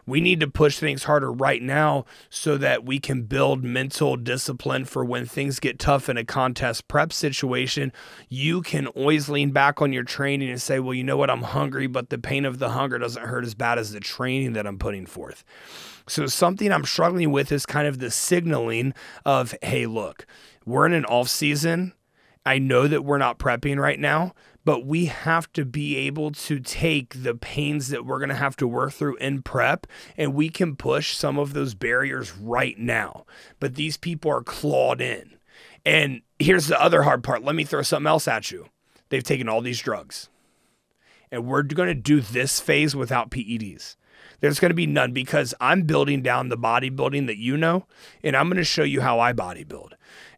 [0.09, 4.85] we need to push things harder right now so that we can build mental discipline
[4.85, 7.93] for when things get tough in a contest prep situation.
[8.27, 11.29] You can always lean back on your training and say, well, you know what?
[11.29, 14.53] I'm hungry, but the pain of the hunger doesn't hurt as bad as the training
[14.53, 15.43] that I'm putting forth.
[16.09, 18.93] So, something I'm struggling with is kind of the signaling
[19.25, 20.25] of, hey, look,
[20.65, 21.93] we're in an off season.
[22.45, 24.33] I know that we're not prepping right now,
[24.65, 28.55] but we have to be able to take the pains that we're going to have
[28.57, 29.85] to work through in prep
[30.17, 33.25] and we can push some of those barriers right now.
[33.59, 35.37] But these people are clawed in.
[35.85, 37.43] And here's the other hard part.
[37.43, 38.67] Let me throw something else at you.
[39.09, 40.29] They've taken all these drugs.
[41.31, 43.95] And we're going to do this phase without PEDs.
[44.39, 47.85] There's going to be none because I'm building down the bodybuilding that you know,
[48.23, 49.91] and I'm going to show you how I bodybuild.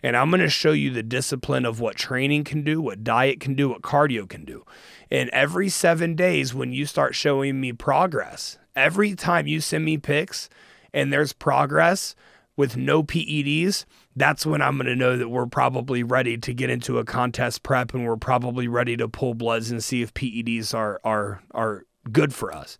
[0.03, 3.39] And I'm going to show you the discipline of what training can do, what diet
[3.39, 4.65] can do, what cardio can do.
[5.11, 9.97] And every seven days, when you start showing me progress, every time you send me
[9.97, 10.49] pics
[10.93, 12.15] and there's progress
[12.57, 13.85] with no PEDs,
[14.15, 17.63] that's when I'm going to know that we're probably ready to get into a contest
[17.63, 21.85] prep and we're probably ready to pull bloods and see if PEDs are are are
[22.11, 22.77] good for us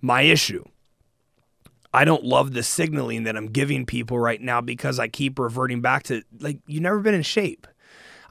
[0.00, 0.64] my issue.
[1.94, 5.80] I don't love the signaling that I'm giving people right now because I keep reverting
[5.80, 7.68] back to like you've never been in shape.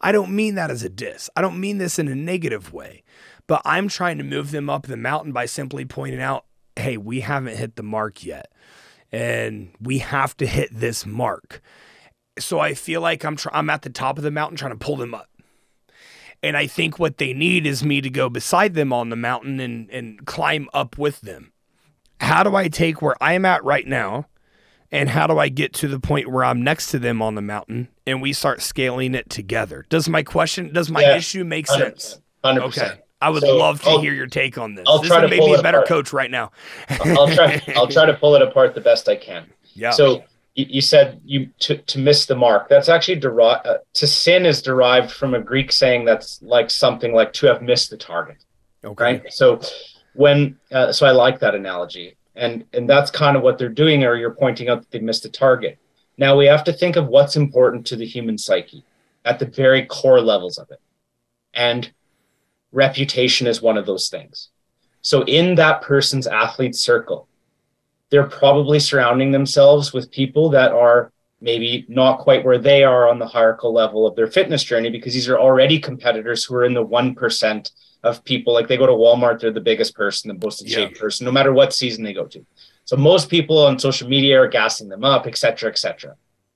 [0.02, 1.30] I don't mean that as a diss.
[1.38, 3.04] I don't mean this in a negative way.
[3.48, 6.46] But I'm trying to move them up the mountain by simply pointing out,
[6.76, 8.52] "Hey, we haven't hit the mark yet.
[9.14, 11.62] And we have to hit this mark."
[12.38, 14.86] So I feel like I'm tr- I'm at the top of the mountain trying to
[14.86, 15.30] pull them up.
[16.42, 19.62] And I think what they need is me to go beside them on the mountain
[19.62, 21.53] and, and climb up with them
[22.20, 24.28] how do I take where I'm at right now
[24.92, 27.42] and how do I get to the point where I'm next to them on the
[27.42, 29.86] mountain and we start scaling it together?
[29.90, 32.22] Does my question, does my yeah, issue make 100%, sense?
[32.44, 32.58] 100%.
[32.60, 33.00] Okay.
[33.24, 34.84] I would so love to I'll, hear your take on this.
[34.86, 35.88] I'll this try to make me a better apart.
[35.88, 36.52] coach right now.
[36.90, 37.62] I'll try.
[37.76, 39.46] I'll try to pull it apart the best I can.
[39.76, 39.92] Yeah.
[39.92, 42.68] So you, you said you to, to miss the mark.
[42.68, 43.66] That's actually derived.
[43.66, 47.62] Uh, to sin is derived from a Greek saying that's like something like to have
[47.62, 48.44] missed the target.
[48.84, 49.04] Okay.
[49.04, 49.34] Right.
[49.34, 49.62] So
[50.14, 54.04] when uh, so I like that analogy, and and that's kind of what they're doing,
[54.04, 55.78] or you're pointing out that they missed a target.
[56.18, 58.84] Now we have to think of what's important to the human psyche
[59.26, 60.82] at the very core levels of it,
[61.54, 61.92] and
[62.72, 64.50] reputation is one of those things.
[65.02, 67.28] So in that person's athlete circle,
[68.10, 71.12] they're probably surrounding themselves with people that are
[71.42, 75.14] maybe not quite where they are on the hierarchical level of their fitness journey because
[75.14, 77.72] these are already competitors who are in the 1%
[78.04, 78.54] of people.
[78.54, 81.02] Like they go to Walmart, they're the biggest person, the most in shape yeah.
[81.02, 82.46] person, no matter what season they go to.
[82.86, 86.16] So most people on social media are gassing them up, et cetera, et cetera.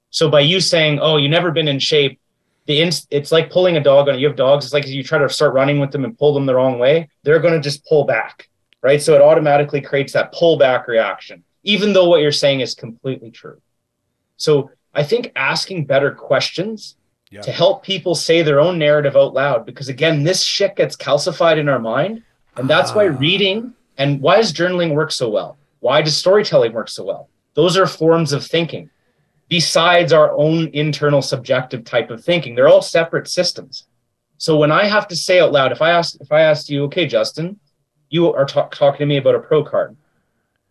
[0.10, 2.20] So by you saying, "Oh, you've never been in shape,"
[2.66, 4.20] the inst- it's like pulling a dog on.
[4.20, 4.66] You have dogs.
[4.66, 7.08] It's like you try to start running with them and pull them the wrong way.
[7.24, 8.50] They're going to just pull back,
[8.82, 9.02] right?
[9.02, 13.62] So it automatically creates that pullback reaction, even though what you're saying is completely true.
[14.36, 16.97] So I think asking better questions
[17.30, 17.41] yeah.
[17.41, 19.65] to help people say their own narrative out loud.
[19.65, 22.23] Because again, this shit gets calcified in our mind.
[22.55, 23.17] And that's why ah.
[23.17, 25.57] reading and why does journaling work so well?
[25.80, 27.30] Why does storytelling work so well?
[27.53, 28.89] Those are forms of thinking
[29.49, 32.55] besides our own internal subjective type of thinking.
[32.55, 33.86] They're all separate systems.
[34.38, 36.84] So when I have to say out loud, if I ask, if I asked you,
[36.86, 37.59] okay, Justin,
[38.09, 39.95] you are talk, talking to me about a pro card.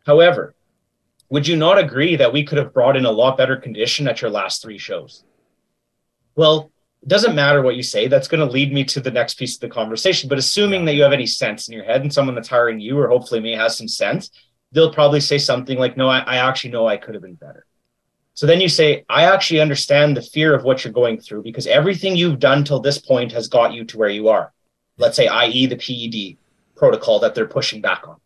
[0.04, 0.54] However,
[1.28, 4.20] would you not agree that we could have brought in a lot better condition at
[4.20, 5.24] your last three shows?
[6.36, 6.70] Well,
[7.02, 8.08] it doesn't matter what you say.
[8.08, 10.28] That's going to lead me to the next piece of the conversation.
[10.28, 12.98] But assuming that you have any sense in your head and someone that's hiring you,
[12.98, 14.30] or hopefully me, has some sense,
[14.72, 17.66] they'll probably say something like, No, I, I actually know I could have been better.
[18.34, 21.66] So then you say, I actually understand the fear of what you're going through because
[21.66, 24.52] everything you've done till this point has got you to where you are.
[24.98, 26.36] Let's say, i.e., the PED
[26.76, 28.16] protocol that they're pushing back on.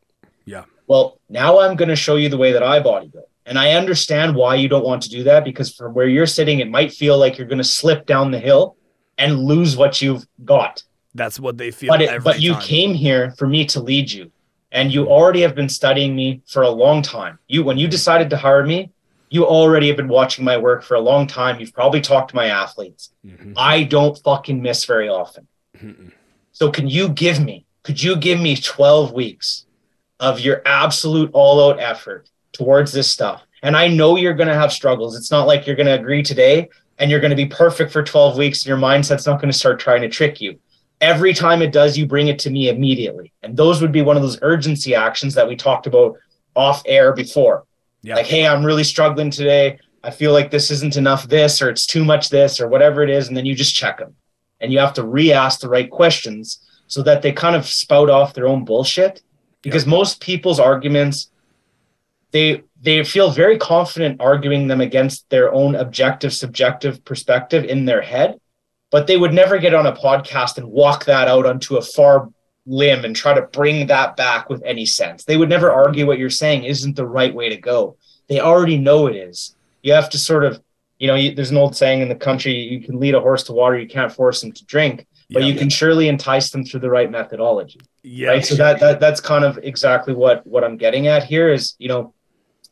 [0.45, 0.65] Yeah.
[0.89, 3.30] Well, now I'm going to show you the way that I bodybuild.
[3.47, 6.61] And I understand why you don't want to do that because from where you're sitting,
[6.61, 8.77] it might feel like you're going to slip down the hill
[9.19, 10.83] and lose what you've got.
[11.15, 11.89] That's what they feel.
[11.89, 12.63] But, it, but you time.
[12.63, 14.31] came here for me to lead you,
[14.71, 17.39] and you already have been studying me for a long time.
[17.49, 18.91] You, when you decided to hire me,
[19.31, 21.61] you already have been watching my work for a long time.
[21.61, 23.11] You've probably talked to my athletes.
[23.25, 23.55] Mm-hmm.
[23.57, 25.47] I don't fucking miss very often.
[25.77, 26.09] Mm-hmm.
[26.53, 29.67] So can you give me, could you give me 12 weeks
[30.19, 32.29] of your absolute all out effort
[32.61, 33.43] towards this stuff?
[33.63, 35.17] And I know you're going to have struggles.
[35.17, 38.03] It's not like you're going to agree today and you're going to be perfect for
[38.03, 40.59] 12 weeks and your mindset's not going to start trying to trick you.
[41.01, 43.33] Every time it does, you bring it to me immediately.
[43.43, 46.17] And those would be one of those urgency actions that we talked about
[46.55, 47.65] off air before
[48.03, 48.17] yeah.
[48.17, 49.79] Like, hey, I'm really struggling today.
[50.03, 53.11] I feel like this isn't enough this, or it's too much this, or whatever it
[53.11, 53.29] is.
[53.29, 54.15] And then you just check them.
[54.61, 58.11] And you have to re ask the right questions so that they kind of spout
[58.11, 59.23] off their own bullshit.
[59.63, 59.91] Because yeah.
[59.91, 61.31] most people's arguments,
[62.33, 68.01] they they feel very confident arguing them against their own objective, subjective perspective in their
[68.01, 68.41] head,
[68.91, 72.31] but they would never get on a podcast and walk that out onto a far
[72.67, 75.25] limb and try to bring that back with any sense.
[75.25, 77.97] They would never argue what you're saying isn't the right way to go.
[78.29, 79.57] They already know it is.
[79.83, 80.63] You have to sort of,
[80.99, 83.43] you know, you, there's an old saying in the country you can lead a horse
[83.45, 86.65] to water, you can't force him to drink, but yeah, you can surely entice them
[86.65, 87.81] through the right methodology.
[88.03, 88.29] Yeah.
[88.29, 88.45] Right.
[88.45, 91.89] So that, that that's kind of exactly what what I'm getting at here is, you
[91.89, 92.15] know,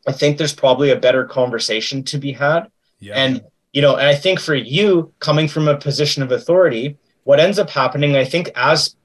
[0.09, 2.71] I think there's probably a better conversation to be had.
[2.99, 3.15] Yeah.
[3.15, 3.43] And
[3.75, 7.59] you know, and I think for you coming from a position of authority, what ends
[7.59, 8.97] up happening, I think, as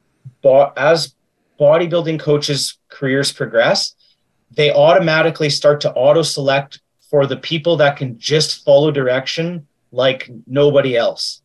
[0.77, 1.13] as
[1.59, 3.95] bodybuilding coaches' careers progress,
[4.51, 6.79] they automatically start to auto select
[7.09, 11.41] for the people that can just follow direction like nobody else.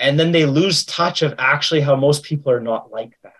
[0.00, 3.35] And then they lose touch of actually how most people are not like that.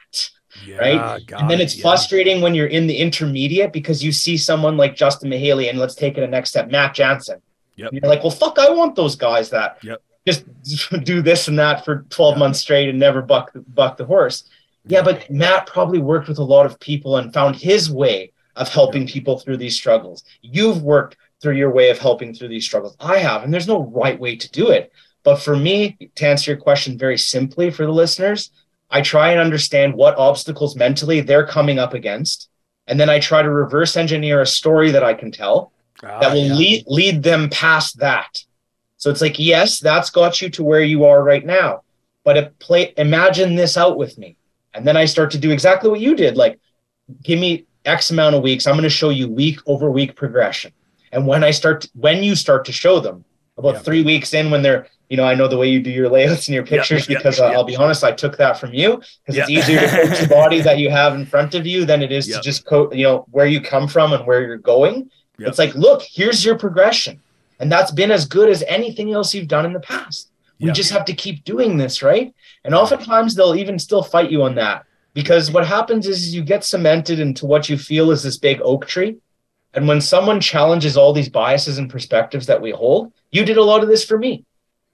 [0.65, 1.33] Yeah, right.
[1.33, 1.83] And then it's yeah.
[1.83, 5.95] frustrating when you're in the intermediate because you see someone like Justin Mihaly and let's
[5.95, 7.41] take it a next step, Matt Jansen.
[7.77, 7.93] Yep.
[7.93, 10.03] you're like, well, fuck, I want those guys that yep.
[10.27, 10.45] just
[11.05, 12.39] do this and that for 12 yep.
[12.39, 14.45] months straight and never buck buck the horse.
[14.87, 18.69] Yeah, but Matt probably worked with a lot of people and found his way of
[18.69, 20.25] helping people through these struggles.
[20.43, 22.97] You've worked through your way of helping through these struggles.
[23.01, 24.93] I have, and there's no right way to do it.
[25.23, 28.51] But for me, to answer your question very simply for the listeners,
[28.91, 32.49] I try and understand what obstacles mentally they're coming up against.
[32.87, 35.73] And then I try to reverse engineer a story that I can tell
[36.05, 36.55] ah, that will yeah.
[36.55, 38.45] lead, lead them past that.
[38.97, 41.83] So it's like, yes, that's got you to where you are right now.
[42.25, 44.37] But it play, imagine this out with me.
[44.73, 46.37] And then I start to do exactly what you did.
[46.37, 46.61] Like,
[47.23, 48.67] give me X amount of weeks.
[48.67, 50.73] I'm going to show you week over week progression.
[51.13, 53.25] And when I start, to, when you start to show them
[53.57, 53.81] about yeah.
[53.81, 56.49] three weeks in, when they're, you know, I know the way you do your layouts
[56.49, 59.39] and your pictures yeah, because uh, I'll be honest, I took that from you because
[59.39, 62.11] it's easier to coach the body that you have in front of you than it
[62.11, 65.11] is to just coach, you know, where you come from and where you're going.
[65.39, 67.21] It's like, look, here's your progression.
[67.61, 70.31] And that's been as good as anything else you've done in the past.
[70.59, 72.35] We just have to keep doing this, right?
[72.65, 76.65] And oftentimes they'll even still fight you on that because what happens is you get
[76.65, 79.19] cemented into what you feel is this big oak tree.
[79.75, 83.63] And when someone challenges all these biases and perspectives that we hold, you did a
[83.63, 84.46] lot of this for me.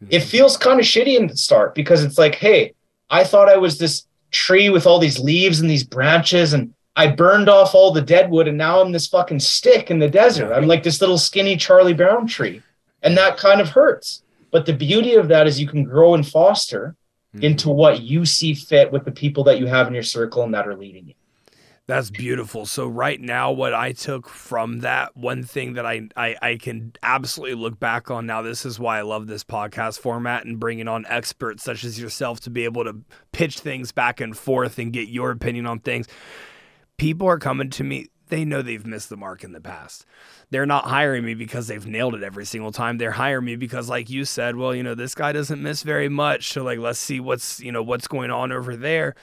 [0.02, 0.14] Mm-hmm.
[0.14, 2.74] It feels kind of shitty in the start because it's like, hey,
[3.10, 7.08] I thought I was this tree with all these leaves and these branches and I
[7.08, 10.52] burned off all the dead wood and now I'm this fucking stick in the desert.
[10.52, 12.62] I'm like this little skinny Charlie Brown tree.
[13.02, 14.22] And that kind of hurts.
[14.50, 16.94] But the beauty of that is you can grow and foster
[17.34, 17.44] mm-hmm.
[17.44, 20.54] into what you see fit with the people that you have in your circle and
[20.54, 21.14] that are leading you.
[21.92, 22.64] That's beautiful.
[22.64, 26.92] So right now, what I took from that one thing that I, I, I can
[27.02, 28.40] absolutely look back on now.
[28.40, 32.40] This is why I love this podcast format and bringing on experts such as yourself
[32.40, 32.96] to be able to
[33.32, 36.08] pitch things back and forth and get your opinion on things.
[36.96, 38.08] People are coming to me.
[38.28, 40.06] They know they've missed the mark in the past
[40.52, 42.98] they're not hiring me because they've nailed it every single time.
[42.98, 46.10] They're hiring me because, like you said, well, you know, this guy doesn't miss very
[46.10, 46.52] much.
[46.52, 49.14] So, like, let's see what's, you know, what's going on over there.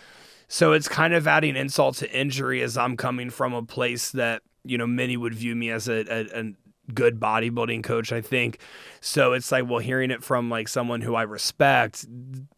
[0.49, 4.41] So it's kind of adding insult to injury as I'm coming from a place that,
[4.65, 6.53] you know, many would view me as a, a, a
[6.91, 8.57] good bodybuilding coach, I think.
[8.99, 12.07] So it's like, well, hearing it from like someone who I respect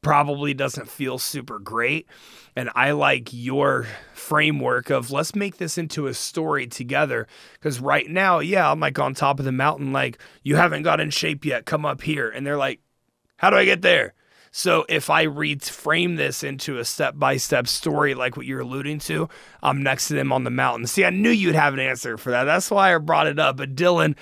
[0.02, 2.08] probably doesn't feel super great.
[2.56, 7.28] And I like your framework of let's make this into a story together.
[7.54, 11.02] Because right now, yeah, I'm like on top of the mountain, like, you haven't got
[11.02, 11.66] in shape yet.
[11.66, 12.30] Come up here.
[12.30, 12.80] And they're like,
[13.36, 14.14] how do I get there?
[14.52, 19.00] So if I reframe this into a step by step story, like what you're alluding
[19.00, 19.30] to,
[19.64, 20.88] I'm next to them on the mountain.
[20.88, 22.44] See, I knew you'd have an answer for that.
[22.44, 23.56] That's why I brought it up.
[23.56, 24.18] But Dillon,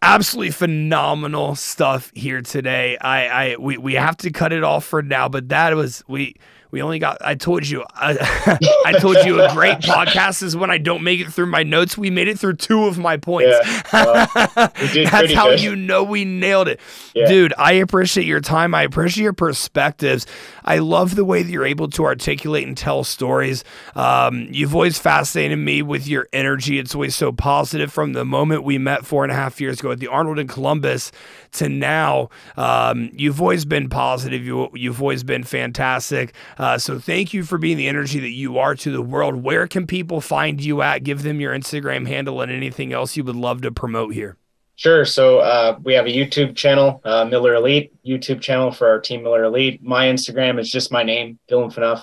[0.00, 2.96] absolutely phenomenal stuff here today.
[2.98, 6.36] I, I we, we have to cut it off for now, but that was we
[6.74, 7.18] We only got.
[7.20, 7.84] I told you.
[7.94, 11.62] I, I told you a great podcast is when I don't make it through my
[11.62, 11.96] notes.
[11.96, 13.56] We made it through two of my points.
[13.62, 15.62] Yeah, well, That's how good.
[15.62, 16.80] you know we nailed it.
[17.14, 17.28] Yeah.
[17.28, 18.74] Dude, I appreciate your time.
[18.74, 20.26] I appreciate your perspectives.
[20.64, 23.62] I love the way that you're able to articulate and tell stories.
[23.94, 26.80] Um, you've always fascinated me with your energy.
[26.80, 29.92] It's always so positive from the moment we met four and a half years ago
[29.92, 31.12] at the Arnold in Columbus
[31.52, 32.30] to now.
[32.56, 34.44] Um, you've always been positive.
[34.44, 36.34] You, you've always been fantastic.
[36.58, 39.42] Uh, so thank you for being the energy that you are to the world.
[39.42, 41.02] Where can people find you at?
[41.04, 44.36] Give them your Instagram handle and anything else you would love to promote here.
[44.76, 45.04] Sure.
[45.04, 49.22] So uh, we have a YouTube channel, uh, Miller Elite YouTube channel for our team
[49.22, 49.82] Miller Elite.
[49.82, 52.02] My Instagram is just my name, Dillon Phaneuf.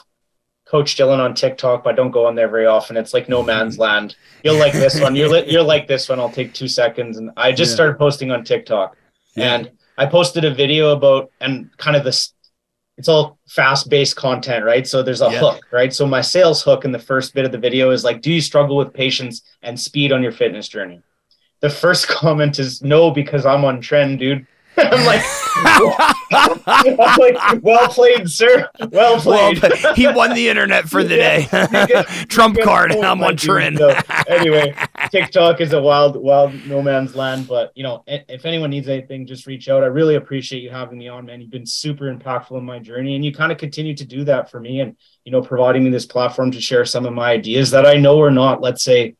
[0.65, 2.95] Coach Dillon on TikTok, but I don't go on there very often.
[2.95, 4.15] It's like no man's land.
[4.41, 5.17] You'll like this one.
[5.17, 6.17] You're li- you're like this one.
[6.17, 7.17] I'll take two seconds.
[7.17, 7.75] And I just Yeah.
[7.75, 8.95] started posting on TikTok,
[9.35, 9.53] Yeah.
[9.55, 12.33] and I posted a video about and kind of this.
[12.97, 14.85] It's all fast based content, right?
[14.87, 15.39] So there's a Yeah.
[15.39, 15.93] hook, right?
[15.93, 18.41] So my sales hook in the first bit of the video is like, do you
[18.41, 21.01] struggle with patience and speed on your fitness journey?
[21.61, 24.45] The first comment is no because I'm on trend, dude.
[24.77, 25.21] I'm like,
[26.31, 28.69] I'm like, well played, sir.
[28.91, 29.61] Well Well, played.
[29.61, 31.87] but he won the internet for the Yeah, day.
[31.87, 32.93] get- Trump card.
[32.95, 33.77] I'm on trend.
[33.79, 33.93] So,
[34.27, 34.73] anyway,
[35.11, 37.47] TikTok is a wild, wild no man's land.
[37.47, 39.83] But you know, if anyone needs anything, just reach out.
[39.83, 41.41] I really appreciate you having me on, man.
[41.41, 44.49] You've been super impactful in my journey, and you kind of continue to do that
[44.49, 44.95] for me, and
[45.25, 48.19] you know, providing me this platform to share some of my ideas that I know
[48.21, 49.15] are not, let's say,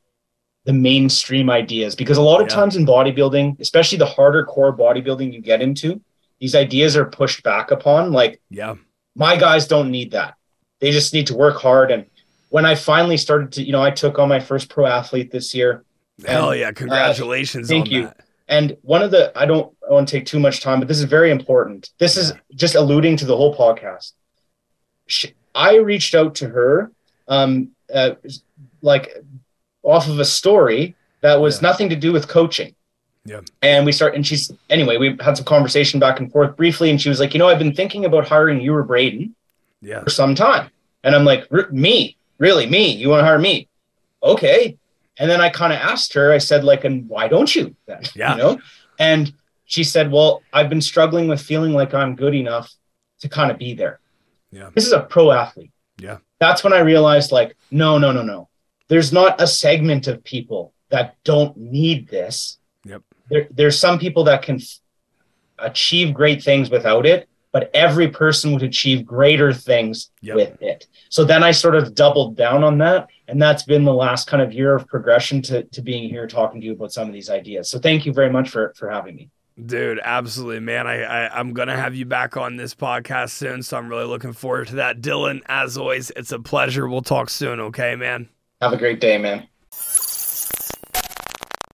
[0.66, 1.96] the mainstream ideas.
[1.96, 2.56] Because a lot of Yeah.
[2.56, 6.02] times in bodybuilding, especially the harder core bodybuilding you get into,
[6.40, 8.12] these ideas are pushed back upon.
[8.12, 8.76] Like yeah.
[9.16, 10.36] my guys don't need that.
[10.80, 11.92] They just need to work hard.
[11.92, 12.06] And
[12.52, 15.56] when I finally started to, you know, I took on my first pro athlete this
[15.56, 15.84] year.
[16.26, 16.72] Hell And, yeah.
[16.72, 18.02] Congratulations thank on you.
[18.04, 18.20] that.
[18.50, 21.06] And one of the, I don't want to take too much time, but this is
[21.06, 21.92] very important.
[21.98, 24.12] This is just alluding to the whole podcast.
[25.08, 26.92] She, I reached out to her,
[27.30, 28.12] um, uh,
[28.82, 29.18] like
[29.84, 31.70] off of a story that was Yeah.
[31.70, 32.76] nothing to do with coaching.
[33.24, 33.42] Yeah.
[33.62, 36.90] And we start, and she's, anyway, we had some conversation back and forth briefly.
[36.90, 39.34] And she was like, you know, I've been thinking about hiring you or Braden
[39.82, 40.04] Yeah.
[40.04, 40.70] for some time.
[41.04, 42.92] And I'm like, me, really, me?
[42.92, 43.70] You want to hire me?
[44.22, 44.78] Okay.
[45.18, 48.02] And then I kind of asked her, I said, like, and why don't you then?
[48.16, 48.32] Yeah.
[48.32, 48.60] You know?
[49.00, 49.32] And
[49.66, 52.74] she said, well, I've been struggling with feeling like I'm good enough
[53.20, 54.00] to kind of be there.
[54.52, 54.72] Yeah.
[54.74, 55.72] This is a pro athlete.
[56.00, 56.18] Yeah.
[56.40, 58.50] That's when I realized, like, no, no, no, no.
[58.88, 62.58] There's not a segment of people that don't need this.
[62.86, 63.04] Yep.
[63.30, 64.80] There, there's some people that can f-
[65.60, 70.36] achieve great things without it, but every person would achieve greater things Yep.
[70.36, 70.88] with it.
[71.10, 73.08] So then I sort of doubled down on that.
[73.28, 76.62] And that's been the last kind of year of progression to, to being here talking
[76.62, 77.70] to you about some of these ideas.
[77.70, 79.30] So thank you very much for, for having me.
[79.66, 80.88] Dude, absolutely, man.
[80.88, 84.34] I, I I'm gonna have you back on this podcast soon, so I'm really looking
[84.34, 85.02] forward to that.
[85.02, 86.88] Dillon, as always, it's a pleasure.
[86.88, 88.30] We'll talk soon, okay, man.
[88.62, 89.48] Have a great day, man.